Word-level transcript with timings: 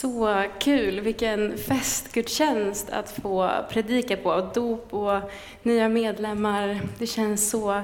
Så 0.00 0.44
kul, 0.58 1.00
vilken 1.00 1.58
festgudstjänst 1.58 2.90
att 2.90 3.10
få 3.10 3.50
predika 3.70 4.16
på. 4.16 4.50
Dop 4.54 4.94
och 4.94 5.30
nya 5.62 5.88
medlemmar. 5.88 6.80
Det 6.98 7.06
känns 7.06 7.50
så 7.50 7.82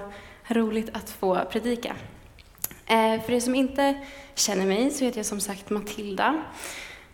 roligt 0.49 0.91
att 0.93 1.11
få 1.11 1.45
predika. 1.51 1.97
Eh, 2.87 3.23
för 3.23 3.33
er 3.33 3.41
som 3.41 3.55
inte 3.55 3.95
känner 4.35 4.67
mig 4.67 4.91
så 4.91 5.05
heter 5.05 5.19
jag 5.19 5.27
som 5.27 5.41
sagt 5.41 5.71
Matilda. 5.71 6.43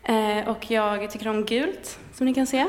Eh, 0.02 0.48
och 0.48 0.70
jag 0.70 1.10
tycker 1.10 1.28
om 1.28 1.44
gult, 1.44 1.98
som 2.14 2.26
ni 2.26 2.34
kan 2.34 2.46
se. 2.46 2.66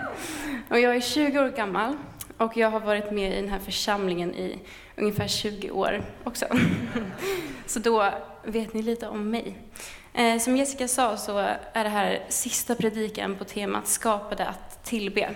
och 0.70 0.80
jag 0.80 0.96
är 0.96 1.00
20 1.00 1.40
år 1.40 1.48
gammal 1.48 1.96
och 2.36 2.56
jag 2.56 2.70
har 2.70 2.80
varit 2.80 3.10
med 3.10 3.32
i 3.32 3.40
den 3.40 3.50
här 3.50 3.60
församlingen 3.60 4.34
i 4.34 4.58
ungefär 4.96 5.28
20 5.28 5.70
år 5.70 6.04
också. 6.24 6.46
så 7.66 7.78
då 7.78 8.10
vet 8.44 8.74
ni 8.74 8.82
lite 8.82 9.08
om 9.08 9.30
mig. 9.30 9.56
Eh, 10.16 10.38
som 10.38 10.56
Jessica 10.56 10.88
sa 10.88 11.16
så 11.16 11.38
är 11.72 11.84
det 11.84 11.90
här 11.90 12.24
sista 12.28 12.74
predikan 12.74 13.36
på 13.36 13.44
temat 13.44 13.88
Skapade 13.88 14.46
att 14.46 14.84
tillbe. 14.84 15.34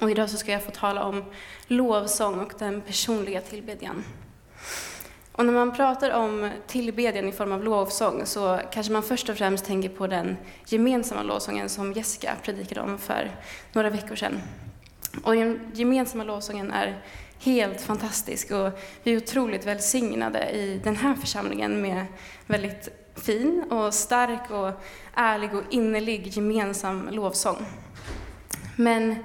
Och 0.00 0.10
idag 0.10 0.30
så 0.30 0.36
ska 0.36 0.52
jag 0.52 0.62
få 0.62 0.70
tala 0.70 1.04
om 1.04 1.24
lovsång 1.66 2.40
och 2.40 2.52
den 2.58 2.80
personliga 2.80 3.40
tillbedjan. 3.40 4.04
Och 5.32 5.46
när 5.46 5.52
man 5.52 5.76
pratar 5.76 6.10
om 6.10 6.50
tillbedjan 6.66 7.28
i 7.28 7.32
form 7.32 7.52
av 7.52 7.64
lovsång 7.64 8.26
så 8.26 8.60
kanske 8.72 8.92
man 8.92 9.02
först 9.02 9.28
och 9.28 9.36
främst 9.36 9.64
tänker 9.64 9.88
på 9.88 10.06
den 10.06 10.36
gemensamma 10.66 11.22
lovsången 11.22 11.68
som 11.68 11.92
Jessica 11.92 12.34
predikade 12.42 12.80
om 12.80 12.98
för 12.98 13.30
några 13.72 13.90
veckor 13.90 14.16
sedan. 14.16 14.40
Och 15.24 15.34
den 15.34 15.60
gemensamma 15.74 16.24
lovsången 16.24 16.70
är 16.70 17.02
helt 17.38 17.80
fantastisk 17.80 18.50
och 18.50 18.70
vi 19.02 19.12
är 19.12 19.16
otroligt 19.16 19.66
välsignade 19.66 20.50
i 20.50 20.80
den 20.84 20.96
här 20.96 21.14
församlingen 21.14 21.82
med 21.82 22.06
väldigt 22.46 23.05
fin 23.16 23.64
och 23.70 23.94
stark 23.94 24.50
och 24.50 24.70
ärlig 25.14 25.54
och 25.54 25.62
innerlig 25.70 26.26
gemensam 26.26 27.08
lovsång. 27.12 27.66
Men 28.76 29.16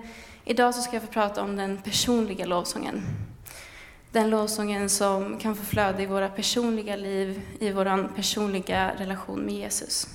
idag 0.46 0.76
så 0.76 0.82
ska 0.82 0.96
jag 0.96 1.04
få 1.04 1.12
prata 1.12 1.42
om 1.42 1.56
den 1.56 1.78
personliga 1.78 2.46
lovsången. 2.46 3.02
Den 4.12 4.30
lovsången 4.30 4.90
som 4.90 5.38
kan 5.38 5.56
få 5.56 5.64
flöda 5.64 6.02
i 6.02 6.06
våra 6.06 6.30
personliga 6.30 6.96
liv, 6.96 7.42
i 7.60 7.72
vår 7.72 8.16
personliga 8.16 8.92
relation 8.98 9.40
med 9.40 9.56
Jesus. 9.56 10.08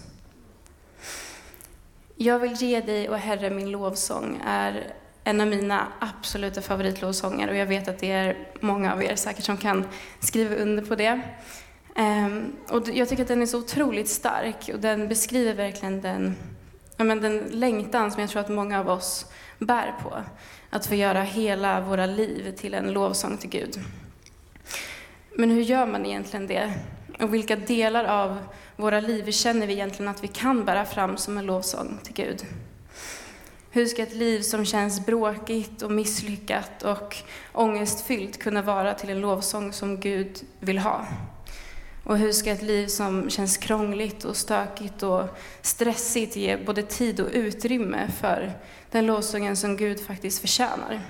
Jag 2.16 2.38
vill 2.38 2.52
ge 2.52 2.80
dig, 2.80 3.08
och 3.08 3.18
Herre, 3.18 3.50
min 3.50 3.70
lovsång 3.70 4.40
är 4.46 4.94
en 5.24 5.40
av 5.40 5.46
mina 5.46 5.86
absoluta 6.00 6.62
favoritlovsånger 6.62 7.48
och 7.48 7.56
jag 7.56 7.66
vet 7.66 7.88
att 7.88 7.98
det 7.98 8.10
är 8.10 8.36
många 8.60 8.92
av 8.92 9.02
er 9.02 9.16
säkert 9.16 9.44
som 9.44 9.56
kan 9.56 9.84
skriva 10.20 10.56
under 10.56 10.84
på 10.84 10.94
det. 10.94 11.20
Ehm, 11.96 12.52
och 12.68 12.88
jag 12.88 13.08
tycker 13.08 13.22
att 13.22 13.28
den 13.28 13.42
är 13.42 13.46
så 13.46 13.58
otroligt 13.58 14.08
stark 14.08 14.70
och 14.74 14.80
den 14.80 15.08
beskriver 15.08 15.54
verkligen 15.54 16.00
den, 16.00 16.36
ja, 16.96 17.04
men 17.04 17.20
den 17.20 17.38
längtan 17.38 18.10
som 18.10 18.20
jag 18.20 18.30
tror 18.30 18.40
att 18.40 18.48
många 18.48 18.80
av 18.80 18.88
oss 18.88 19.26
bär 19.58 19.94
på. 20.02 20.16
Att 20.70 20.86
få 20.86 20.94
göra 20.94 21.22
hela 21.22 21.80
våra 21.80 22.06
liv 22.06 22.54
till 22.56 22.74
en 22.74 22.92
lovsång 22.92 23.36
till 23.36 23.50
Gud. 23.50 23.78
Men 25.36 25.50
hur 25.50 25.62
gör 25.62 25.86
man 25.86 26.06
egentligen 26.06 26.46
det? 26.46 26.72
Och 27.20 27.34
vilka 27.34 27.56
delar 27.56 28.04
av 28.04 28.38
våra 28.76 29.00
liv 29.00 29.30
känner 29.30 29.66
vi 29.66 29.72
egentligen 29.72 30.08
att 30.08 30.24
vi 30.24 30.28
kan 30.28 30.64
bära 30.64 30.84
fram 30.84 31.16
som 31.16 31.38
en 31.38 31.46
lovsång 31.46 31.98
till 32.02 32.14
Gud? 32.14 32.46
Hur 33.70 33.86
ska 33.86 34.02
ett 34.02 34.14
liv 34.14 34.40
som 34.40 34.64
känns 34.64 35.06
bråkigt 35.06 35.82
och 35.82 35.90
misslyckat 35.90 36.82
och 36.82 37.16
ångestfyllt 37.52 38.38
kunna 38.38 38.62
vara 38.62 38.94
till 38.94 39.10
en 39.10 39.20
lovsång 39.20 39.72
som 39.72 40.00
Gud 40.00 40.40
vill 40.60 40.78
ha? 40.78 41.06
Och 42.06 42.18
hur 42.18 42.32
ska 42.32 42.50
ett 42.50 42.62
liv 42.62 42.86
som 42.86 43.30
känns 43.30 43.56
krångligt 43.56 44.24
och 44.24 44.36
stökigt 44.36 45.02
och 45.02 45.38
stressigt 45.62 46.36
ge 46.36 46.56
både 46.56 46.82
tid 46.82 47.20
och 47.20 47.28
utrymme 47.32 48.10
för 48.20 48.52
den 48.90 49.06
lovsången 49.06 49.56
som 49.56 49.76
Gud 49.76 50.00
faktiskt 50.06 50.40
förtjänar? 50.40 51.00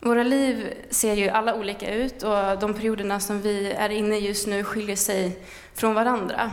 Våra 0.00 0.22
liv 0.22 0.74
ser 0.90 1.14
ju 1.14 1.28
alla 1.28 1.54
olika 1.54 1.94
ut 1.94 2.22
och 2.22 2.58
de 2.60 2.74
perioderna 2.74 3.20
som 3.20 3.40
vi 3.40 3.72
är 3.72 3.90
inne 3.90 4.16
i 4.16 4.26
just 4.26 4.46
nu 4.46 4.64
skiljer 4.64 4.96
sig 4.96 5.38
från 5.74 5.94
varandra. 5.94 6.52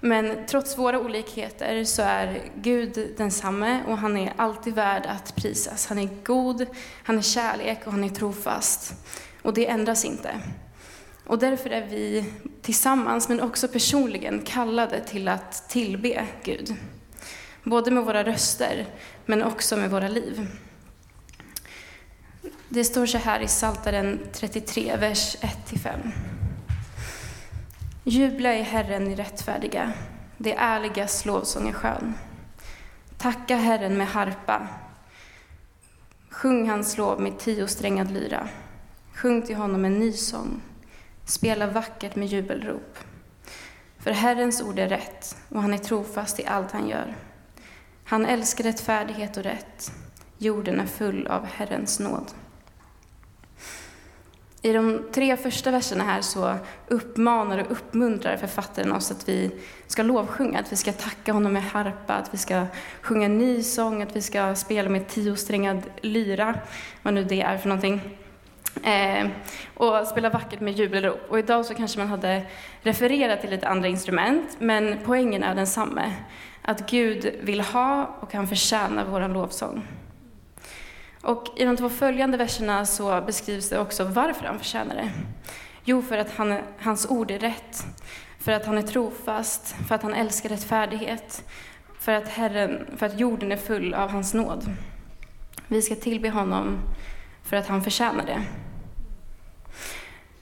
Men 0.00 0.46
trots 0.46 0.78
våra 0.78 1.00
olikheter 1.00 1.84
så 1.84 2.02
är 2.02 2.40
Gud 2.54 3.14
densamme 3.16 3.82
och 3.86 3.98
han 3.98 4.16
är 4.16 4.32
alltid 4.36 4.74
värd 4.74 5.06
att 5.06 5.36
prisas. 5.36 5.86
Han 5.86 5.98
är 5.98 6.08
god, 6.24 6.66
han 7.04 7.18
är 7.18 7.22
kärlek 7.22 7.78
och 7.84 7.92
han 7.92 8.04
är 8.04 8.08
trofast. 8.08 8.94
Och 9.42 9.54
det 9.54 9.68
ändras 9.68 10.04
inte. 10.04 10.40
Och 11.28 11.38
därför 11.38 11.70
är 11.70 11.86
vi 11.86 12.32
tillsammans, 12.62 13.28
men 13.28 13.40
också 13.40 13.68
personligen, 13.68 14.42
kallade 14.42 15.00
till 15.00 15.28
att 15.28 15.68
tillbe 15.68 16.26
Gud. 16.44 16.74
Både 17.64 17.90
med 17.90 18.04
våra 18.04 18.24
röster, 18.24 18.86
men 19.26 19.42
också 19.42 19.76
med 19.76 19.90
våra 19.90 20.08
liv. 20.08 20.46
Det 22.68 22.84
står 22.84 23.06
så 23.06 23.18
här 23.18 23.40
i 23.40 23.46
Psaltaren 23.46 24.20
33, 24.32 24.96
vers 24.96 25.36
1-5. 25.40 26.10
Jubla 28.04 28.54
i 28.54 28.62
Herren 28.62 29.10
i 29.10 29.14
rättfärdiga, 29.14 29.92
det 30.38 30.54
ärligas 30.54 31.24
lovsång 31.24 31.68
är 31.68 31.72
skön. 31.72 32.14
Tacka 33.18 33.56
Herren 33.56 33.98
med 33.98 34.08
harpa, 34.08 34.68
sjung 36.30 36.68
hans 36.68 36.98
lov 36.98 37.20
med 37.20 37.38
tiosträngad 37.38 38.10
lyra. 38.10 38.48
Sjung 39.14 39.42
till 39.42 39.56
honom 39.56 39.84
en 39.84 39.98
ny 39.98 40.12
sång, 40.12 40.60
spela 41.28 41.66
vackert 41.66 42.16
med 42.16 42.28
jubelrop. 42.28 42.98
För 43.98 44.10
Herrens 44.10 44.62
ord 44.62 44.78
är 44.78 44.88
rätt, 44.88 45.36
och 45.48 45.62
han 45.62 45.74
är 45.74 45.78
trofast 45.78 46.40
i 46.40 46.46
allt 46.46 46.72
han 46.72 46.88
gör. 46.88 47.14
Han 48.04 48.26
älskar 48.26 48.64
rättfärdighet 48.64 49.36
och 49.36 49.42
rätt, 49.42 49.92
jorden 50.38 50.80
är 50.80 50.86
full 50.86 51.26
av 51.26 51.46
Herrens 51.46 52.00
nåd. 52.00 52.30
I 54.62 54.72
de 54.72 55.02
tre 55.12 55.36
första 55.36 55.70
verserna 55.70 56.04
här 56.04 56.22
så 56.22 56.54
uppmanar 56.88 57.58
och 57.58 57.72
uppmuntrar 57.72 58.36
författaren 58.36 58.92
oss 58.92 59.10
att 59.10 59.28
vi 59.28 59.50
ska 59.86 60.02
lovsjunga, 60.02 60.60
att 60.60 60.72
vi 60.72 60.76
ska 60.76 60.92
tacka 60.92 61.32
honom 61.32 61.52
med 61.52 61.62
harpa, 61.62 62.14
att 62.14 62.34
vi 62.34 62.38
ska 62.38 62.66
sjunga 63.02 63.26
en 63.26 63.38
ny 63.38 63.62
sång, 63.62 64.02
att 64.02 64.16
vi 64.16 64.22
ska 64.22 64.54
spela 64.54 64.88
med 64.88 65.08
tiosträngad 65.08 65.82
lyra, 66.02 66.54
vad 67.02 67.14
nu 67.14 67.24
det 67.24 67.40
är 67.40 67.58
för 67.58 67.68
någonting. 67.68 68.18
Eh, 68.84 69.28
och 69.74 70.06
spela 70.06 70.30
vackert 70.30 70.60
med 70.60 70.78
jubelrop. 70.78 71.20
Och 71.28 71.38
idag 71.38 71.66
så 71.66 71.74
kanske 71.74 71.98
man 71.98 72.08
hade 72.08 72.46
refererat 72.82 73.40
till 73.40 73.50
lite 73.50 73.68
andra 73.68 73.88
instrument, 73.88 74.56
men 74.58 74.98
poängen 75.04 75.42
är 75.42 75.54
densamma. 75.54 76.12
Att 76.62 76.90
Gud 76.90 77.34
vill 77.42 77.60
ha 77.60 78.16
och 78.20 78.30
kan 78.30 78.48
förtjäna 78.48 79.04
vår 79.04 79.28
lovsång. 79.28 79.86
Och 81.22 81.46
i 81.56 81.64
de 81.64 81.76
två 81.76 81.88
följande 81.88 82.36
verserna 82.36 82.86
så 82.86 83.20
beskrivs 83.20 83.68
det 83.68 83.78
också 83.78 84.04
varför 84.04 84.46
han 84.46 84.58
förtjänar 84.58 84.94
det. 84.94 85.10
Jo, 85.84 86.02
för 86.02 86.18
att 86.18 86.36
han, 86.36 86.58
hans 86.78 87.10
ord 87.10 87.30
är 87.30 87.38
rätt, 87.38 87.86
för 88.38 88.52
att 88.52 88.66
han 88.66 88.78
är 88.78 88.82
trofast, 88.82 89.76
för 89.88 89.94
att 89.94 90.02
han 90.02 90.14
älskar 90.14 90.48
rättfärdighet, 90.48 91.44
för 92.00 92.12
att, 92.12 92.28
Herren, 92.28 92.86
för 92.96 93.06
att 93.06 93.20
jorden 93.20 93.52
är 93.52 93.56
full 93.56 93.94
av 93.94 94.10
hans 94.10 94.34
nåd. 94.34 94.74
Vi 95.66 95.82
ska 95.82 95.94
tillbe 95.94 96.30
honom 96.30 96.78
för 97.42 97.56
att 97.56 97.66
han 97.66 97.82
förtjänar 97.82 98.26
det. 98.26 98.42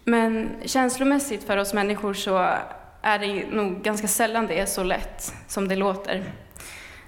Men 0.04 0.50
känslomässigt 0.64 1.44
för 1.44 1.56
oss 1.56 1.74
människor 1.74 2.14
så 2.14 2.36
är 3.02 3.18
det 3.18 3.50
nog 3.50 3.82
ganska 3.82 4.08
sällan 4.08 4.46
det 4.46 4.60
är 4.60 4.66
så 4.66 4.82
lätt 4.82 5.34
som 5.46 5.68
det 5.68 5.76
låter. 5.76 6.24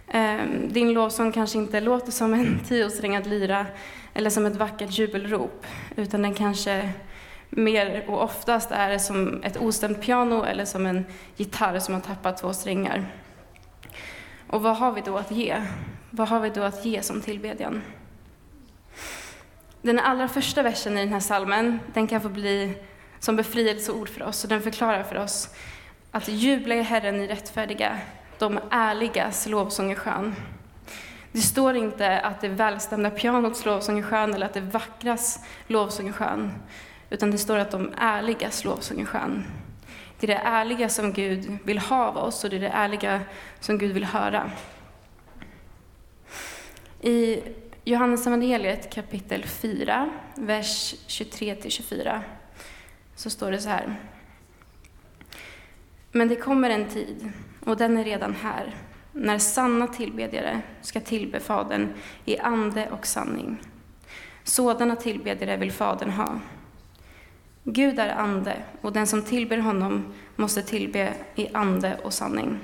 Ehm, 0.08 0.68
din 0.68 0.92
lovsång 0.92 1.32
kanske 1.32 1.58
inte 1.58 1.80
låter 1.80 2.12
som 2.12 2.34
en 2.34 2.60
tiosträngad 2.68 3.26
lyra 3.26 3.66
eller 4.14 4.30
som 4.30 4.46
ett 4.46 4.56
vackert 4.56 4.98
jubelrop, 4.98 5.66
utan 5.96 6.22
den 6.22 6.34
kanske 6.34 6.92
mer 7.50 8.04
och 8.08 8.22
oftast 8.22 8.70
är 8.70 8.98
som 8.98 9.42
ett 9.42 9.56
ostämt 9.56 10.02
piano 10.02 10.44
eller 10.44 10.64
som 10.64 10.86
en 10.86 11.04
gitarr 11.36 11.78
som 11.78 11.94
har 11.94 12.00
tappat 12.00 12.38
två 12.38 12.52
strängar. 12.52 13.06
Och 14.46 14.62
vad 14.62 14.76
har 14.76 14.92
vi 14.92 15.00
då 15.00 15.16
att 15.16 15.30
ge? 15.30 15.62
Vad 16.10 16.28
har 16.28 16.40
vi 16.40 16.50
då 16.50 16.62
att 16.62 16.84
ge 16.84 17.02
som 17.02 17.20
tillbedjan? 17.20 17.82
Den 19.88 19.98
allra 19.98 20.28
första 20.28 20.62
versen 20.62 20.98
i 20.98 21.00
den 21.00 21.12
här 21.12 21.20
salmen, 21.20 21.80
den 21.94 22.06
kan 22.06 22.20
få 22.20 22.28
bli 22.28 22.74
som 23.18 23.36
befrielseord 23.36 24.08
för 24.08 24.22
oss, 24.22 24.44
och 24.44 24.50
den 24.50 24.62
förklarar 24.62 25.02
för 25.02 25.16
oss 25.16 25.48
att 26.10 26.28
jubla 26.28 26.74
i 26.74 26.82
Herren 26.82 27.20
i 27.20 27.26
rättfärdiga, 27.26 27.98
de 28.38 28.60
ärligas 28.70 29.46
lovsång 29.46 29.90
är 29.90 29.94
skön. 29.94 30.34
Det 31.32 31.40
står 31.40 31.76
inte 31.76 32.20
att 32.20 32.40
det 32.40 32.48
välstämda 32.48 33.10
pianots 33.10 33.64
lovsång 33.64 33.98
är 33.98 34.02
skön 34.02 34.34
eller 34.34 34.46
att 34.46 34.54
det 34.54 34.60
vackras 34.60 35.44
lovsång 35.66 36.08
är 36.08 36.12
skön, 36.12 36.52
utan 37.10 37.30
det 37.30 37.38
står 37.38 37.58
att 37.58 37.70
de 37.70 37.92
ärligas 37.98 38.64
lovsång 38.64 39.00
är 39.00 39.04
skön. 39.04 39.44
Det 40.20 40.26
är 40.26 40.34
det 40.34 40.42
ärliga 40.44 40.88
som 40.88 41.12
Gud 41.12 41.58
vill 41.64 41.78
ha 41.78 42.06
av 42.06 42.16
oss 42.16 42.44
och 42.44 42.50
det 42.50 42.56
är 42.56 42.60
det 42.60 42.68
ärliga 42.68 43.20
som 43.60 43.78
Gud 43.78 43.92
vill 43.92 44.04
höra. 44.04 44.50
I 47.00 47.42
Johannes 47.88 48.26
evangeliet 48.26 48.94
kapitel 48.94 49.44
4, 49.44 50.10
vers 50.34 50.94
23-24, 51.06 52.20
så 53.14 53.30
står 53.30 53.50
det 53.50 53.58
så 53.58 53.68
här. 53.68 53.96
Men 56.12 56.28
det 56.28 56.36
kommer 56.36 56.70
en 56.70 56.88
tid 56.88 57.32
och 57.64 57.76
den 57.76 57.96
är 57.96 58.04
redan 58.04 58.34
här, 58.34 58.74
när 59.12 59.38
sanna 59.38 59.86
tillbedjare 59.86 60.60
ska 60.80 61.00
tillbe 61.00 61.40
Fadern 61.40 61.94
i 62.24 62.38
ande 62.38 62.88
och 62.90 63.06
sanning. 63.06 63.60
Sådana 64.44 64.96
tillbedjare 64.96 65.56
vill 65.56 65.72
Fadern 65.72 66.10
ha. 66.10 66.40
Gud 67.64 67.98
är 67.98 68.08
ande, 68.08 68.62
och 68.80 68.92
den 68.92 69.06
som 69.06 69.22
tillber 69.22 69.58
honom 69.58 70.14
måste 70.36 70.62
tillbe 70.62 71.14
i 71.34 71.48
ande 71.54 71.98
och 72.02 72.14
sanning. 72.14 72.58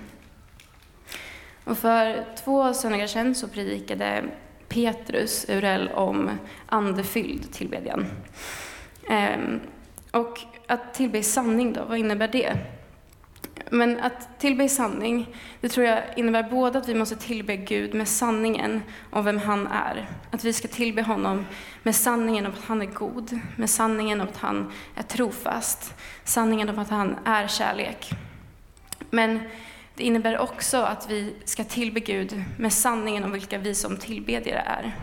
Och 1.64 1.78
för 1.78 2.24
två 2.44 2.74
söndagar 2.74 3.06
sedan 3.06 3.34
så 3.34 3.48
predikade 3.48 4.24
Petrus 4.74 5.46
Urell 5.48 5.88
om 5.88 6.30
andefylld 6.66 7.52
tillbedjan. 7.52 8.06
Ehm, 9.08 9.60
och 10.10 10.40
att 10.66 10.94
tillbe 10.94 11.18
i 11.18 11.22
sanning 11.22 11.72
då, 11.72 11.84
vad 11.84 11.98
innebär 11.98 12.28
det? 12.28 12.56
Men 13.70 14.00
att 14.00 14.38
tillbe 14.38 14.64
i 14.64 14.68
sanning, 14.68 15.36
det 15.60 15.68
tror 15.68 15.86
jag 15.86 16.02
innebär 16.16 16.42
både 16.42 16.78
att 16.78 16.88
vi 16.88 16.94
måste 16.94 17.16
tillbe 17.16 17.56
Gud 17.56 17.94
med 17.94 18.08
sanningen 18.08 18.82
om 19.10 19.24
vem 19.24 19.38
han 19.38 19.66
är. 19.66 20.08
Att 20.30 20.44
vi 20.44 20.52
ska 20.52 20.68
tillbe 20.68 21.02
honom 21.02 21.46
med 21.82 21.96
sanningen 21.96 22.46
om 22.46 22.52
att 22.52 22.64
han 22.64 22.82
är 22.82 22.86
god, 22.86 23.40
med 23.56 23.70
sanningen 23.70 24.20
om 24.20 24.28
att 24.28 24.36
han 24.36 24.72
är 24.94 25.02
trofast, 25.02 25.94
sanningen 26.24 26.68
om 26.68 26.78
att 26.78 26.90
han 26.90 27.16
är 27.24 27.46
kärlek. 27.46 28.10
Men 29.10 29.40
det 29.94 30.04
innebär 30.04 30.38
också 30.38 30.82
att 30.82 31.10
vi 31.10 31.34
ska 31.44 31.64
tillbe 31.64 32.00
Gud 32.00 32.44
med 32.58 32.72
sanningen 32.72 33.24
om 33.24 33.32
vilka 33.32 33.58
vi 33.58 33.74
som 33.74 33.96
tillbedjare 33.96 34.58
är. 34.58 34.96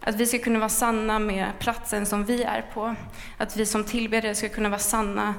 Att 0.00 0.14
vi 0.14 0.26
ska 0.26 0.38
kunna 0.38 0.58
vara 0.58 0.68
sanna 0.68 1.18
med 1.18 1.52
platsen 1.58 2.06
som 2.06 2.24
vi 2.24 2.42
är 2.42 2.62
på. 2.74 2.94
Att 3.36 3.56
vi 3.56 3.66
som 3.66 3.84
tillbedjare 3.84 4.34
ska 4.34 4.48
kunna 4.48 4.68
vara 4.68 4.78
sanna 4.78 5.34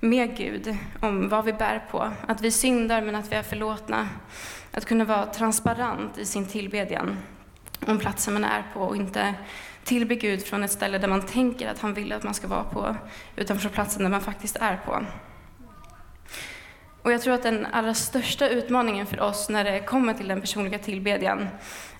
med 0.00 0.36
Gud 0.36 0.76
om 1.00 1.28
vad 1.28 1.44
vi 1.44 1.52
bär 1.52 1.84
på. 1.90 2.12
Att 2.26 2.40
vi 2.40 2.50
syndar 2.50 3.02
men 3.02 3.14
att 3.14 3.32
vi 3.32 3.36
är 3.36 3.42
förlåtna. 3.42 4.08
Att 4.72 4.84
kunna 4.84 5.04
vara 5.04 5.26
transparent 5.26 6.18
i 6.18 6.26
sin 6.26 6.46
tillbedjan 6.46 7.18
om 7.86 7.98
platsen 7.98 8.34
man 8.34 8.44
är 8.44 8.64
på 8.74 8.80
och 8.80 8.96
inte 8.96 9.34
tillbe 9.84 10.14
Gud 10.14 10.42
från 10.42 10.64
ett 10.64 10.72
ställe 10.72 10.98
där 10.98 11.08
man 11.08 11.26
tänker 11.26 11.68
att 11.68 11.78
han 11.78 11.94
vill 11.94 12.12
att 12.12 12.22
man 12.22 12.34
ska 12.34 12.48
vara 12.48 12.64
på, 12.64 12.96
utan 13.36 13.58
från 13.58 13.72
platsen 13.72 14.02
där 14.02 14.10
man 14.10 14.20
faktiskt 14.20 14.56
är 14.56 14.76
på. 14.76 15.04
Och 17.02 17.12
jag 17.12 17.22
tror 17.22 17.34
att 17.34 17.42
den 17.42 17.66
allra 17.66 17.94
största 17.94 18.48
utmaningen 18.48 19.06
för 19.06 19.20
oss 19.20 19.48
när 19.48 19.64
det 19.64 19.80
kommer 19.80 20.14
till 20.14 20.28
den 20.28 20.40
personliga 20.40 20.78
tillbedjan 20.78 21.48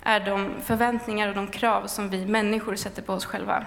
är 0.02 0.20
de 0.20 0.50
förväntningar 0.64 1.28
och 1.28 1.34
de 1.34 1.46
krav 1.46 1.86
som 1.86 2.10
vi 2.10 2.26
människor 2.26 2.76
sätter 2.76 3.02
på 3.02 3.12
oss 3.12 3.24
själva. 3.24 3.66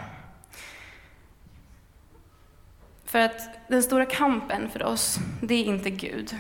För 3.06 3.19
att 3.19 3.50
den 3.68 3.83
stora 3.83 4.06
kampen 4.06 4.69
för 4.69 4.83
oss, 4.83 5.18
det 5.41 5.56
är 5.56 5.63
inte 5.63 5.89
Gud. 5.89 6.35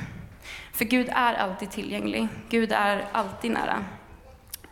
För 0.73 0.85
Gud 0.85 1.09
är 1.09 1.33
alltid 1.33 1.71
tillgänglig. 1.71 2.27
Gud 2.49 2.71
är 2.71 3.05
alltid 3.11 3.51
nära. 3.51 3.85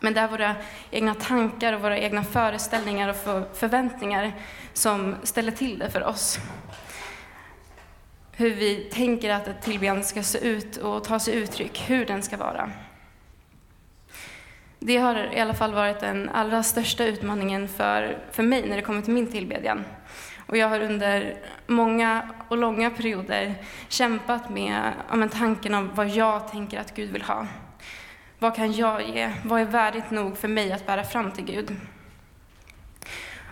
Men 0.00 0.14
det 0.14 0.20
är 0.20 0.28
våra 0.28 0.54
egna 0.90 1.14
tankar 1.14 1.72
och 1.72 1.80
våra 1.80 1.98
egna 1.98 2.24
föreställningar 2.24 3.08
och 3.08 3.56
förväntningar 3.56 4.32
som 4.72 5.16
ställer 5.22 5.52
till 5.52 5.78
det 5.78 5.90
för 5.90 6.04
oss. 6.04 6.38
Hur 8.36 8.54
vi 8.54 8.76
tänker 8.76 9.30
att 9.30 9.48
ett 9.48 9.62
tillbedjande 9.62 10.02
ska 10.02 10.22
se 10.22 10.38
ut 10.38 10.76
och 10.76 11.04
ta 11.04 11.18
sig 11.18 11.34
uttryck, 11.34 11.84
hur 11.86 12.06
den 12.06 12.22
ska 12.22 12.36
vara. 12.36 12.70
Det 14.78 14.96
har 14.96 15.34
i 15.34 15.40
alla 15.40 15.54
fall 15.54 15.74
varit 15.74 16.00
den 16.00 16.28
allra 16.28 16.62
största 16.62 17.04
utmaningen 17.04 17.68
för, 17.68 18.18
för 18.30 18.42
mig 18.42 18.68
när 18.68 18.76
det 18.76 18.82
kommer 18.82 19.02
till 19.02 19.14
min 19.14 19.32
tillbedjan. 19.32 19.84
Och 20.46 20.56
jag 20.56 20.68
har 20.68 20.80
under 20.80 21.36
många 21.66 22.28
och 22.48 22.58
långa 22.58 22.90
perioder 22.90 23.54
kämpat 23.88 24.50
med 24.50 24.92
ja, 25.10 25.28
tanken 25.28 25.74
om 25.74 25.90
vad 25.94 26.08
jag 26.08 26.48
tänker 26.48 26.80
att 26.80 26.94
Gud 26.94 27.12
vill 27.12 27.22
ha. 27.22 27.46
Vad 28.38 28.56
kan 28.56 28.72
jag 28.72 29.08
ge? 29.08 29.32
Vad 29.44 29.60
är 29.60 29.64
värdigt 29.64 30.10
nog 30.10 30.38
för 30.38 30.48
mig 30.48 30.72
att 30.72 30.86
bära 30.86 31.04
fram 31.04 31.32
till 31.32 31.44
Gud? 31.44 31.76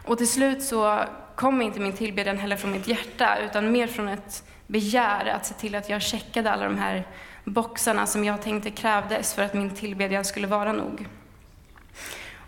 Och 0.05 0.19
till 0.19 0.31
slut 0.31 0.63
så 0.63 1.05
kom 1.35 1.63
inte 1.63 1.81
min 1.81 1.93
tillbedjan 1.93 2.39
heller 2.39 2.57
från 2.57 2.73
mitt 2.73 2.89
hjärta, 2.89 3.39
utan 3.45 3.73
mer 3.73 3.87
från 3.87 4.09
ett 4.09 4.45
begär 4.71 5.27
att 5.27 5.47
se 5.47 5.55
till 5.55 5.75
att 5.75 5.89
jag 5.89 6.03
checkade 6.03 6.51
alla 6.51 6.65
de 6.65 6.79
här 6.79 7.07
boxarna 7.45 8.07
som 8.07 8.25
jag 8.25 8.43
tänkte 8.43 8.71
krävdes 8.71 9.35
för 9.35 9.43
att 9.43 9.55
min 9.55 9.71
tillbedjan 9.71 10.25
skulle 10.25 10.47
vara 10.47 10.73
nog. 10.73 11.07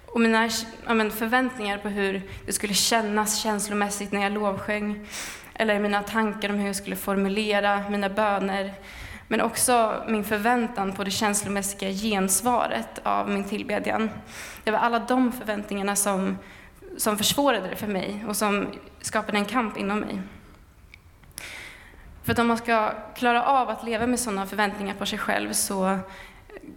Och 0.07 0.21
mina 0.21 0.45
ja, 0.87 1.11
förväntningar 1.11 1.79
på 1.79 1.89
hur 1.89 2.23
det 2.47 2.53
skulle 2.53 2.75
kännas 2.75 3.39
känslomässigt 3.39 4.13
när 4.13 4.23
jag 4.23 4.33
lovsjöng, 4.33 5.07
eller 5.55 5.79
mina 5.79 6.03
tankar 6.03 6.51
om 6.51 6.57
hur 6.57 6.67
jag 6.67 6.77
skulle 6.77 6.97
formulera 6.97 7.89
mina 7.91 8.09
böner, 8.09 8.75
men 9.29 9.41
också 9.41 10.05
min 10.09 10.25
förväntan 10.25 10.93
på 10.93 11.05
det 11.05 11.11
känslomässiga 11.11 11.91
gensvaret 11.91 13.01
av 13.03 13.31
min 13.31 13.45
tillbedjan. 13.45 14.11
Det 14.65 14.71
var 14.71 14.79
alla 14.79 14.99
de 14.99 15.33
förväntningarna 15.33 15.97
som, 15.97 16.39
som 16.97 17.19
försvårade 17.19 17.69
det 17.69 17.77
för 17.77 17.87
mig 17.87 18.25
och 18.29 18.37
som 18.37 18.67
skapade 19.01 19.39
en 19.39 19.45
kamp 19.45 19.77
inom 19.77 20.01
mig. 20.01 20.23
För 22.25 22.33
att 22.33 22.39
om 22.39 22.47
man 22.47 22.57
ska 22.57 22.93
klara 23.15 23.45
av 23.45 23.71
att 23.71 23.85
leva 23.85 24.07
med 24.07 24.21
sådana 24.21 24.47
förväntningar 24.47 24.95
på 24.95 25.07
sig 25.07 25.19
själv 25.19 25.53
så 25.53 25.99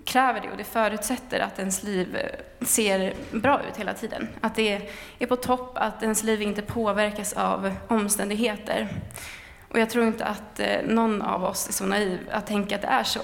kräver 0.05 0.41
det 0.41 0.51
och 0.51 0.57
det 0.57 0.63
förutsätter 0.63 1.39
att 1.39 1.59
ens 1.59 1.83
liv 1.83 2.15
eh, 2.15 2.65
ser 2.65 3.13
bra 3.31 3.61
ut 3.69 3.77
hela 3.77 3.93
tiden. 3.93 4.27
Att 4.41 4.55
det 4.55 4.81
är 5.19 5.25
på 5.27 5.35
topp, 5.35 5.71
att 5.75 6.03
ens 6.03 6.23
liv 6.23 6.41
inte 6.41 6.61
påverkas 6.61 7.33
av 7.33 7.75
omständigheter. 7.87 8.87
Och 9.71 9.79
jag 9.79 9.89
tror 9.89 10.05
inte 10.05 10.25
att 10.25 10.59
eh, 10.59 10.81
någon 10.83 11.21
av 11.21 11.43
oss 11.43 11.69
är 11.69 11.73
så 11.73 11.85
naiv 11.85 12.19
att 12.31 12.47
tänka 12.47 12.75
att 12.75 12.81
det 12.81 12.87
är 12.87 13.03
så. 13.03 13.19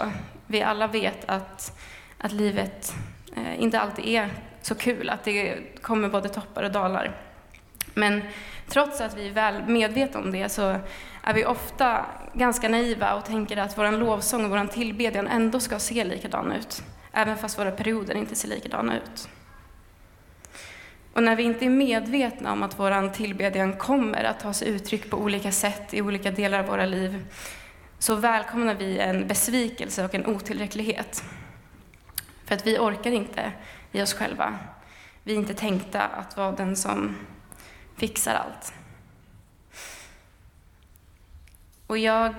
Vi 0.48 0.62
alla 0.62 0.88
vet 0.88 1.30
att, 1.30 1.80
att 2.18 2.32
livet 2.32 2.94
eh, 3.36 3.64
inte 3.64 3.80
alltid 3.80 4.06
är 4.06 4.30
så 4.62 4.76
kul, 4.76 5.10
att 5.10 5.24
det 5.24 5.58
kommer 5.82 6.10
både 6.10 6.30
toppar 6.30 6.64
och 6.64 6.72
dalar. 6.72 7.16
Men 7.94 8.22
trots 8.68 9.02
att 9.02 9.18
vi 9.18 9.28
är 9.28 9.32
väl 9.32 9.68
medvetna 9.68 10.20
om 10.20 10.32
det 10.32 10.50
så 10.50 10.76
är 11.24 11.34
vi 11.34 11.46
ofta 11.46 12.06
ganska 12.34 12.70
naiva 12.70 13.14
och 13.14 13.26
tänker 13.26 13.58
att 13.58 13.78
vår 13.78 13.92
lovsång 13.92 14.46
och 14.46 14.52
vår 14.52 14.68
tillbedjan 14.68 15.28
ändå 15.28 15.60
ska 15.60 15.80
se 15.80 16.04
likadan 16.04 16.52
ut, 16.52 16.84
även 17.12 17.38
fast 17.38 17.60
våra 17.60 17.72
perioder 17.72 18.16
inte 18.16 18.36
ser 18.36 18.48
likadana 18.48 18.98
ut. 18.98 19.30
Och 21.14 21.24
när 21.24 21.36
vi 21.36 21.44
inte 21.44 21.66
är 21.66 21.70
medvetna 21.70 22.52
om 22.52 22.64
att 22.64 22.80
vår 22.80 23.10
tillbedjan 23.10 23.74
kommer 23.74 24.24
att 24.24 24.40
ta 24.40 24.54
sig 24.54 24.68
uttryck 24.68 25.10
på 25.10 25.18
olika 25.18 25.52
sätt 25.52 25.94
i 25.94 26.02
olika 26.02 26.32
delar 26.32 26.60
av 26.60 26.66
våra 26.66 26.86
liv, 26.86 27.26
så 28.00 28.16
välkomnar 28.16 28.76
vi 28.76 29.00
en 29.00 29.28
besvikelse 29.28 30.06
och 30.06 30.16
en 30.16 30.26
otillräcklighet. 30.26 31.24
För 32.46 32.56
att 32.56 32.68
vi 32.68 32.78
orkar 32.80 33.12
inte 33.12 33.52
i 33.92 34.02
oss 34.02 34.14
själva. 34.14 34.60
Vi 35.24 35.34
är 35.34 35.38
inte 35.38 35.54
tänkta 35.54 36.02
att 36.02 36.38
vara 36.38 36.52
den 36.52 36.76
som 36.76 37.16
fixar 37.96 38.36
allt. 38.36 38.74
Och 41.92 41.98
jag 41.98 42.34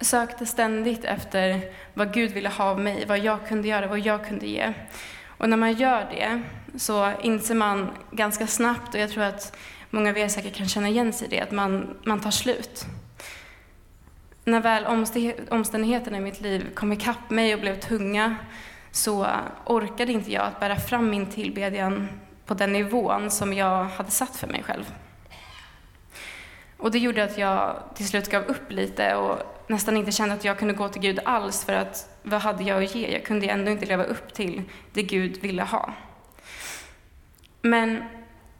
sökte 0.00 0.46
ständigt 0.46 1.04
efter 1.04 1.60
vad 1.94 2.14
Gud 2.14 2.32
ville 2.32 2.48
ha 2.48 2.64
av 2.64 2.80
mig, 2.80 3.04
vad 3.08 3.18
jag 3.18 3.48
kunde 3.48 3.68
göra, 3.68 3.86
vad 3.86 3.98
jag 3.98 4.26
kunde 4.26 4.46
ge. 4.46 4.72
Och 5.26 5.48
när 5.48 5.56
man 5.56 5.72
gör 5.72 6.06
det 6.10 6.42
så 6.78 7.12
inser 7.20 7.54
man 7.54 7.90
ganska 8.10 8.46
snabbt, 8.46 8.94
och 8.94 9.00
jag 9.00 9.10
tror 9.10 9.24
att 9.24 9.56
många 9.90 10.10
av 10.10 10.18
er 10.18 10.28
säkert 10.28 10.56
kan 10.56 10.68
känna 10.68 10.88
igen 10.88 11.12
sig 11.12 11.26
i 11.26 11.30
det, 11.30 11.40
att 11.40 11.50
man, 11.50 11.96
man 12.04 12.20
tar 12.20 12.30
slut. 12.30 12.84
När 14.44 14.60
väl 14.60 14.86
omständigheterna 15.50 16.18
i 16.18 16.20
mitt 16.20 16.40
liv 16.40 16.74
kom 16.74 16.92
ikapp 16.92 17.30
mig 17.30 17.54
och 17.54 17.60
blev 17.60 17.80
tunga 17.80 18.36
så 18.90 19.26
orkade 19.64 20.12
inte 20.12 20.32
jag 20.32 20.44
att 20.44 20.60
bära 20.60 20.76
fram 20.76 21.10
min 21.10 21.26
tillbedjan 21.26 22.08
på 22.46 22.54
den 22.54 22.72
nivån 22.72 23.30
som 23.30 23.52
jag 23.52 23.84
hade 23.84 24.10
satt 24.10 24.36
för 24.36 24.46
mig 24.46 24.62
själv. 24.62 24.94
Och 26.82 26.90
det 26.90 26.98
gjorde 26.98 27.24
att 27.24 27.38
jag 27.38 27.82
till 27.94 28.08
slut 28.08 28.30
gav 28.30 28.42
upp 28.42 28.72
lite 28.72 29.14
och 29.14 29.38
nästan 29.66 29.96
inte 29.96 30.12
kände 30.12 30.34
att 30.34 30.44
jag 30.44 30.58
kunde 30.58 30.74
gå 30.74 30.88
till 30.88 31.02
Gud 31.02 31.20
alls 31.24 31.64
för 31.64 31.72
att 31.72 32.18
vad 32.22 32.40
hade 32.40 32.64
jag 32.64 32.84
att 32.84 32.94
ge? 32.94 33.12
Jag 33.12 33.24
kunde 33.24 33.46
ändå 33.46 33.70
inte 33.70 33.86
leva 33.86 34.04
upp 34.04 34.34
till 34.34 34.62
det 34.92 35.02
Gud 35.02 35.36
ville 35.36 35.62
ha. 35.62 35.94
Men 37.60 38.04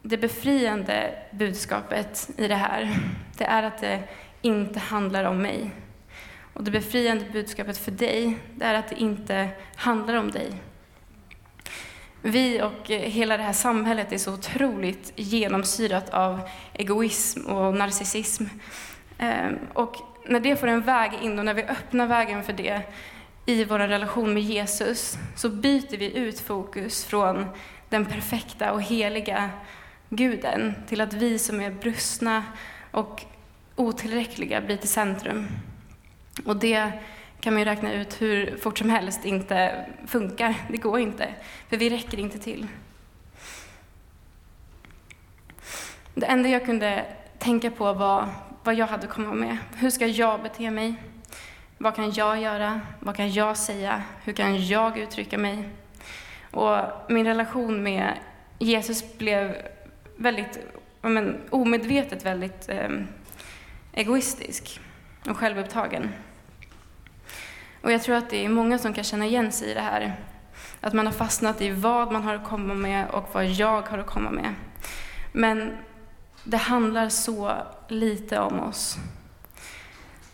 det 0.01 0.17
befriande 0.17 1.13
budskapet 1.31 2.29
i 2.37 2.47
det 2.47 2.55
här, 2.55 2.95
det 3.37 3.45
är 3.45 3.63
att 3.63 3.77
det 3.77 4.03
inte 4.41 4.79
handlar 4.79 5.23
om 5.23 5.41
mig. 5.41 5.71
Och 6.53 6.63
det 6.63 6.71
befriande 6.71 7.25
budskapet 7.33 7.77
för 7.77 7.91
dig, 7.91 8.37
det 8.55 8.65
är 8.65 8.73
att 8.73 8.89
det 8.89 8.99
inte 8.99 9.49
handlar 9.75 10.13
om 10.13 10.31
dig. 10.31 10.51
Vi 12.25 12.61
och 12.61 12.91
eh, 12.91 12.99
hela 12.99 13.37
det 13.37 13.43
här 13.43 13.53
samhället 13.53 14.11
är 14.11 14.17
så 14.17 14.33
otroligt 14.33 15.13
genomsyrat 15.15 16.09
av 16.09 16.49
egoism 16.73 17.45
och 17.45 17.73
narcissism. 17.73 18.43
Ehm, 19.17 19.59
och 19.73 19.95
när 20.25 20.39
det 20.39 20.55
får 20.55 20.67
en 20.67 20.81
väg 20.81 21.11
in 21.21 21.39
och 21.39 21.45
när 21.45 21.53
vi 21.53 21.63
öppnar 21.63 22.07
vägen 22.07 22.43
för 22.43 22.53
det 22.53 22.81
i 23.45 23.63
vår 23.63 23.79
relation 23.79 24.33
med 24.33 24.43
Jesus 24.43 25.17
så 25.35 25.49
byter 25.49 25.97
vi 25.97 26.17
ut 26.17 26.39
fokus 26.39 27.05
från 27.05 27.45
den 27.89 28.05
perfekta 28.05 28.71
och 28.71 28.81
heliga 28.81 29.49
guden 30.09 30.73
till 30.87 31.01
att 31.01 31.13
vi 31.13 31.39
som 31.39 31.61
är 31.61 31.71
brustna 31.71 32.43
och 32.91 33.25
otillräckliga 33.75 34.61
blir 34.61 34.77
till 34.77 34.89
centrum. 34.89 35.47
Och 36.45 36.57
det 36.57 36.91
kan 37.43 37.53
man 37.53 37.59
ju 37.59 37.65
räkna 37.65 37.93
ut 37.93 38.21
hur 38.21 38.57
fort 38.57 38.77
som 38.77 38.89
helst 38.89 39.25
inte 39.25 39.85
funkar. 40.07 40.55
Det 40.69 40.77
går 40.77 40.99
inte, 40.99 41.33
för 41.69 41.77
vi 41.77 41.89
räcker 41.89 42.19
inte 42.19 42.39
till. 42.39 42.67
Det 46.13 46.25
enda 46.25 46.49
jag 46.49 46.65
kunde 46.65 47.05
tänka 47.39 47.71
på 47.71 47.93
var 47.93 48.29
vad 48.63 48.75
jag 48.75 48.87
hade 48.87 49.07
att 49.07 49.13
komma 49.13 49.33
med. 49.33 49.57
Hur 49.75 49.89
ska 49.89 50.07
jag 50.07 50.41
bete 50.41 50.71
mig? 50.71 50.95
Vad 51.77 51.95
kan 51.95 52.11
jag 52.11 52.41
göra? 52.41 52.81
Vad 52.99 53.15
kan 53.15 53.31
jag 53.31 53.57
säga? 53.57 54.03
Hur 54.23 54.33
kan 54.33 54.65
jag 54.65 54.97
uttrycka 54.97 55.37
mig? 55.37 55.69
Och 56.51 56.77
min 57.09 57.25
relation 57.25 57.83
med 57.83 58.13
Jesus 58.59 59.17
blev 59.17 59.55
väldigt, 60.15 60.59
men, 61.01 61.41
omedvetet 61.49 62.25
väldigt 62.25 62.69
eh, 62.69 62.89
egoistisk 63.93 64.79
och 65.29 65.37
självupptagen. 65.37 66.09
Och 67.83 67.91
jag 67.91 68.03
tror 68.03 68.15
att 68.15 68.29
det 68.29 68.45
är 68.45 68.49
många 68.49 68.77
som 68.77 68.93
kan 68.93 69.03
känna 69.03 69.25
igen 69.25 69.51
sig 69.51 69.71
i 69.71 69.73
det 69.73 69.81
här. 69.81 70.15
Att 70.81 70.93
man 70.93 71.05
har 71.05 71.13
fastnat 71.13 71.61
i 71.61 71.69
vad 71.69 72.11
man 72.11 72.23
har 72.23 72.35
att 72.35 72.47
komma 72.47 72.73
med 72.73 73.09
och 73.09 73.29
vad 73.31 73.45
jag 73.45 73.81
har 73.81 73.97
att 73.97 74.07
komma 74.07 74.31
med. 74.31 74.53
Men 75.31 75.77
det 76.43 76.57
handlar 76.57 77.09
så 77.09 77.51
lite 77.87 78.39
om 78.39 78.59
oss. 78.59 78.97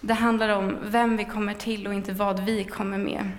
Det 0.01 0.13
handlar 0.13 0.49
om 0.49 0.77
vem 0.83 1.17
vi 1.17 1.25
kommer 1.25 1.53
till 1.53 1.87
och 1.87 1.93
inte 1.93 2.13
vad 2.13 2.39
vi 2.39 2.63
kommer 2.63 2.97
med. 2.97 3.31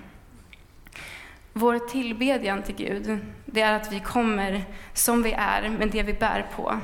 Vår 1.53 1.79
tillbedjan 1.79 2.63
till 2.63 2.75
Gud, 2.75 3.17
det 3.45 3.61
är 3.61 3.73
att 3.73 3.91
vi 3.91 3.99
kommer 3.99 4.63
som 4.93 5.23
vi 5.23 5.31
är 5.31 5.69
med 5.69 5.91
det 5.91 6.03
vi 6.03 6.13
bär 6.13 6.45
på. 6.55 6.79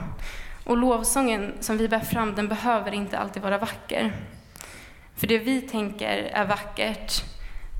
Och 0.64 0.78
lovsången 0.78 1.54
som 1.60 1.78
vi 1.78 1.88
bär 1.88 2.00
fram, 2.00 2.36
den 2.36 2.48
behöver 2.48 2.92
inte 2.92 3.18
alltid 3.20 3.44
vara 3.44 3.58
vacker. 3.58 4.14
För 5.18 5.28
det 5.28 5.38
vi 5.38 5.62
tänker 5.62 6.18
är 6.18 6.46
vackert 6.46 7.24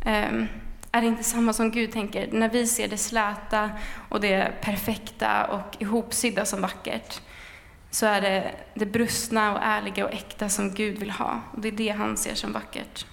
ehm, 0.06 0.48
är 0.92 1.02
inte 1.02 1.24
samma 1.24 1.54
som 1.54 1.72
Gud 1.72 1.92
tänker. 1.92 2.28
När 2.32 2.50
vi 2.50 2.68
ser 2.68 2.88
det 2.88 2.98
släta 2.98 3.72
och 4.10 4.22
det 4.22 4.52
perfekta 4.62 5.46
och 5.46 5.82
ihopsydda 5.82 6.46
som 6.46 6.62
vackert, 6.62 7.22
så 7.92 8.06
är 8.06 8.22
det 8.22 8.52
det 8.74 8.86
brustna 8.86 9.54
och 9.54 9.60
ärliga 9.64 10.06
och 10.06 10.14
äkta 10.14 10.50
som 10.50 10.74
Gud 10.74 10.98
vill 10.98 11.12
ha. 11.12 11.42
Och 11.52 11.62
det 11.62 11.68
är 11.68 11.72
det 11.72 11.90
han 11.90 12.18
ser 12.18 12.36
som 12.36 12.54
vackert. 12.54 13.06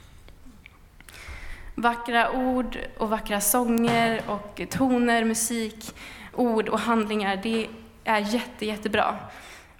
Vackra 1.74 2.32
ord 2.32 2.78
och 2.98 3.10
vackra 3.10 3.40
sånger 3.40 4.22
och 4.26 4.60
toner, 4.70 5.24
musik, 5.24 5.94
ord 6.32 6.68
och 6.68 6.80
handlingar, 6.80 7.36
det 7.42 7.66
är 8.04 8.18
jätte, 8.18 8.66
jättebra. 8.66 9.16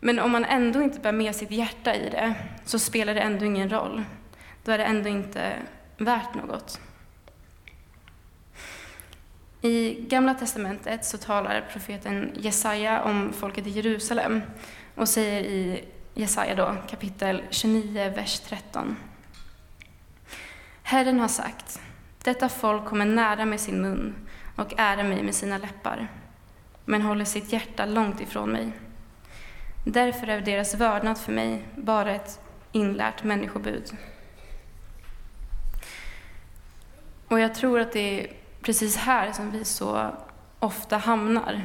Men 0.01 0.19
om 0.19 0.31
man 0.31 0.45
ändå 0.45 0.83
inte 0.83 1.01
bär 1.01 1.13
med 1.13 1.37
sitt 1.37 1.51
hjärta 1.51 1.95
i 1.95 2.11
det, 2.11 2.35
så 2.65 2.79
spelar 2.79 3.15
det 3.15 3.21
ändå 3.21 3.45
ingen 3.45 3.71
roll. 3.71 4.05
Då 4.65 4.73
är 4.73 4.79
det 4.79 4.85
ändå 4.85 5.09
inte 5.09 5.57
värt 5.97 6.35
något. 6.35 6.81
I 9.61 10.07
Gamla 10.09 10.35
testamentet 10.35 11.05
så 11.05 11.19
talar 11.19 11.69
profeten 11.73 12.33
Jesaja 12.35 13.03
om 13.03 13.33
folket 13.33 13.67
i 13.67 13.71
Jerusalem 13.71 14.43
och 14.95 15.09
säger 15.09 15.41
i 15.41 15.85
Jesaja 16.15 16.55
då, 16.55 16.77
kapitel 16.91 17.43
29, 17.51 18.13
vers 18.17 18.41
13. 18.41 18.97
Herren 20.83 21.21
har 21.21 21.29
sagt, 21.29 21.81
detta 22.25 22.49
folk 22.49 22.85
kommer 22.85 23.07
nära 23.07 23.45
med 23.45 23.61
sin 23.61 23.83
mun 23.83 24.15
och 24.57 24.75
ära 24.77 25.03
mig 25.03 25.23
med 25.23 25.35
sina 25.35 25.59
läppar, 25.59 26.09
men 26.85 27.03
håller 27.03 27.25
sitt 27.25 27.53
hjärta 27.53 27.87
långt 27.87 28.21
ifrån 28.21 28.51
mig. 28.51 28.73
Därför 29.85 30.27
är 30.27 30.41
deras 30.41 30.75
vördnad 30.75 31.19
för 31.19 31.33
mig 31.33 31.65
bara 31.77 32.15
ett 32.15 32.41
inlärt 32.73 33.25
människobud. 33.25 33.97
Och 37.35 37.41
jag 37.41 37.55
tror 37.55 37.81
att 37.81 37.93
det 37.93 38.21
är 38.21 38.27
precis 38.63 38.97
här 38.97 39.33
som 39.33 39.51
vi 39.51 39.65
så 39.65 40.11
ofta 40.59 40.97
hamnar. 40.97 41.63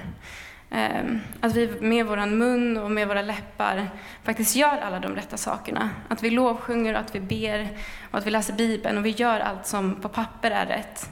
Ehm, 0.69 1.19
att 1.41 1.55
vi 1.55 1.67
med 1.81 2.05
vår 2.05 2.25
mun 2.25 2.77
och 2.77 2.91
med 2.91 3.07
våra 3.07 3.21
läppar 3.21 3.89
faktiskt 4.23 4.55
gör 4.55 4.77
alla 4.77 4.99
de 4.99 5.15
rätta 5.15 5.38
sakerna. 5.38 5.89
Att 6.07 6.23
vi 6.23 6.29
lovsjunger 6.29 6.93
och 6.93 6.99
att 6.99 7.15
vi 7.15 7.19
ber 7.19 7.69
och 8.11 8.17
att 8.17 8.25
vi 8.25 8.31
läser 8.31 8.53
Bibeln 8.53 8.97
och 8.97 9.05
vi 9.05 9.09
gör 9.09 9.39
allt 9.39 9.65
som 9.67 9.95
på 9.95 10.09
papper 10.09 10.51
är 10.51 10.65
rätt. 10.65 11.09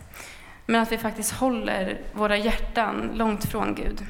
Men 0.66 0.82
att 0.82 0.92
vi 0.92 0.98
faktiskt 0.98 1.32
håller 1.32 2.02
våra 2.14 2.38
hjärtan 2.38 3.12
långt 3.14 3.46
från 3.46 3.76
Gud. 3.76 4.06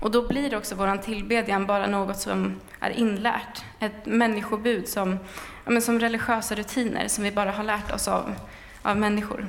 Och 0.00 0.10
då 0.10 0.28
blir 0.28 0.56
också 0.56 0.74
vår 0.74 0.96
tillbedjan 0.96 1.66
bara 1.66 1.86
något 1.86 2.18
som 2.18 2.60
är 2.80 2.90
inlärt. 2.90 3.64
Ett 3.80 4.06
människobud 4.06 4.88
som, 4.88 5.18
ja, 5.64 5.80
som 5.80 6.00
religiösa 6.00 6.54
rutiner 6.54 7.08
som 7.08 7.24
vi 7.24 7.30
bara 7.30 7.50
har 7.50 7.64
lärt 7.64 7.92
oss 7.92 8.08
av, 8.08 8.34
av 8.82 8.96
människor. 8.96 9.46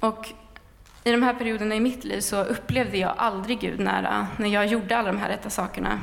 Och 0.00 0.28
i 1.04 1.12
de 1.12 1.22
här 1.22 1.34
perioderna 1.34 1.74
i 1.74 1.80
mitt 1.80 2.04
liv 2.04 2.20
så 2.20 2.44
upplevde 2.44 2.98
jag 2.98 3.14
aldrig 3.16 3.60
Gud 3.60 3.80
nära 3.80 4.26
när 4.36 4.48
jag 4.48 4.66
gjorde 4.66 4.96
alla 4.96 5.12
de 5.12 5.18
här 5.18 5.28
rätta 5.28 5.50
sakerna. 5.50 6.00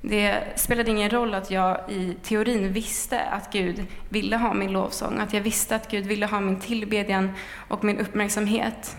Det 0.00 0.42
spelade 0.56 0.90
ingen 0.90 1.10
roll 1.10 1.34
att 1.34 1.50
jag 1.50 1.90
i 1.90 2.16
teorin 2.22 2.72
visste 2.72 3.20
att 3.20 3.52
Gud 3.52 3.86
ville 4.08 4.36
ha 4.36 4.54
min 4.54 4.72
lovsång, 4.72 5.18
att 5.18 5.32
jag 5.32 5.40
visste 5.40 5.76
att 5.76 5.90
Gud 5.90 6.06
ville 6.06 6.26
ha 6.26 6.40
min 6.40 6.60
tillbedjan 6.60 7.32
och 7.68 7.84
min 7.84 7.98
uppmärksamhet. 7.98 8.96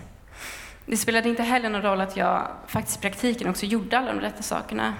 Det 0.86 0.96
spelade 0.96 1.28
inte 1.28 1.42
heller 1.42 1.70
någon 1.70 1.82
roll 1.82 2.00
att 2.00 2.16
jag 2.16 2.48
faktiskt 2.66 2.98
i 2.98 3.00
praktiken 3.00 3.48
också 3.48 3.66
gjorde 3.66 3.98
alla 3.98 4.12
de 4.12 4.20
rätta 4.20 4.42
sakerna. 4.42 4.94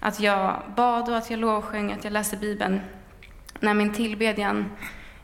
Att 0.00 0.20
jag 0.20 0.62
bad 0.76 1.08
och 1.08 1.16
att 1.16 1.30
jag 1.30 1.40
lovsjöng, 1.40 1.92
att 1.92 2.04
jag 2.04 2.12
läste 2.12 2.36
Bibeln. 2.36 2.80
När 3.60 3.74
min 3.74 3.92
tillbedjan 3.92 4.70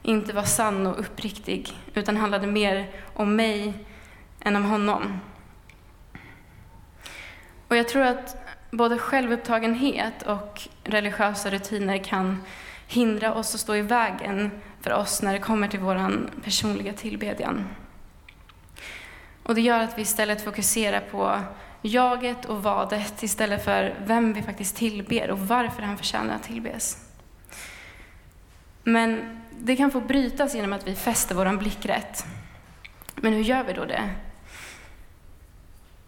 inte 0.03 0.33
var 0.33 0.43
sann 0.43 0.87
och 0.87 1.01
uppriktig, 1.01 1.73
utan 1.95 2.17
handlade 2.17 2.47
mer 2.47 2.91
om 3.15 3.37
mig 3.37 3.75
än 4.41 4.57
om 4.57 4.65
honom. 4.65 5.21
Och 7.69 7.77
jag 7.77 7.89
tror 7.89 8.03
att 8.03 8.37
både 8.71 8.99
självupptagenhet 8.99 10.23
och 10.23 10.63
religiösa 10.85 11.51
rutiner 11.51 12.05
kan 12.05 12.43
hindra 12.87 13.35
oss 13.35 13.55
och 13.55 13.61
stå 13.61 13.75
i 13.75 13.83
vägen 13.83 14.51
för 14.81 14.93
oss 14.93 15.23
när 15.23 15.33
det 15.33 15.39
kommer 15.39 15.69
till 15.69 15.81
vår 15.81 16.31
personliga 16.45 16.93
tillbedjan. 16.93 17.65
Och 19.43 19.55
det 19.55 19.61
gör 19.61 19.81
att 19.81 19.99
vi 19.99 20.03
istället 20.03 20.45
fokuserar 20.45 21.01
på 21.01 21.41
jaget 21.83 22.45
och 22.45 22.63
vadet 22.63 23.23
istället 23.23 23.65
för 23.65 23.95
vem 24.07 24.33
vi 24.33 24.43
faktiskt 24.43 24.77
tillber 24.77 25.31
och 25.31 25.39
varför 25.39 25.83
han 25.83 25.97
förtjänar 25.97 26.35
att 26.35 26.43
tillbes. 26.43 26.97
Men 28.85 29.41
det 29.59 29.77
kan 29.77 29.91
få 29.91 30.01
brytas 30.01 30.55
genom 30.55 30.73
att 30.73 30.87
vi 30.87 30.95
fäster 30.95 31.35
vår 31.35 31.57
blick 31.57 31.87
rätt. 31.87 32.25
Men 33.15 33.33
hur 33.33 33.43
gör 33.43 33.65
vi 33.65 33.73
då 33.73 33.85
det? 33.85 34.11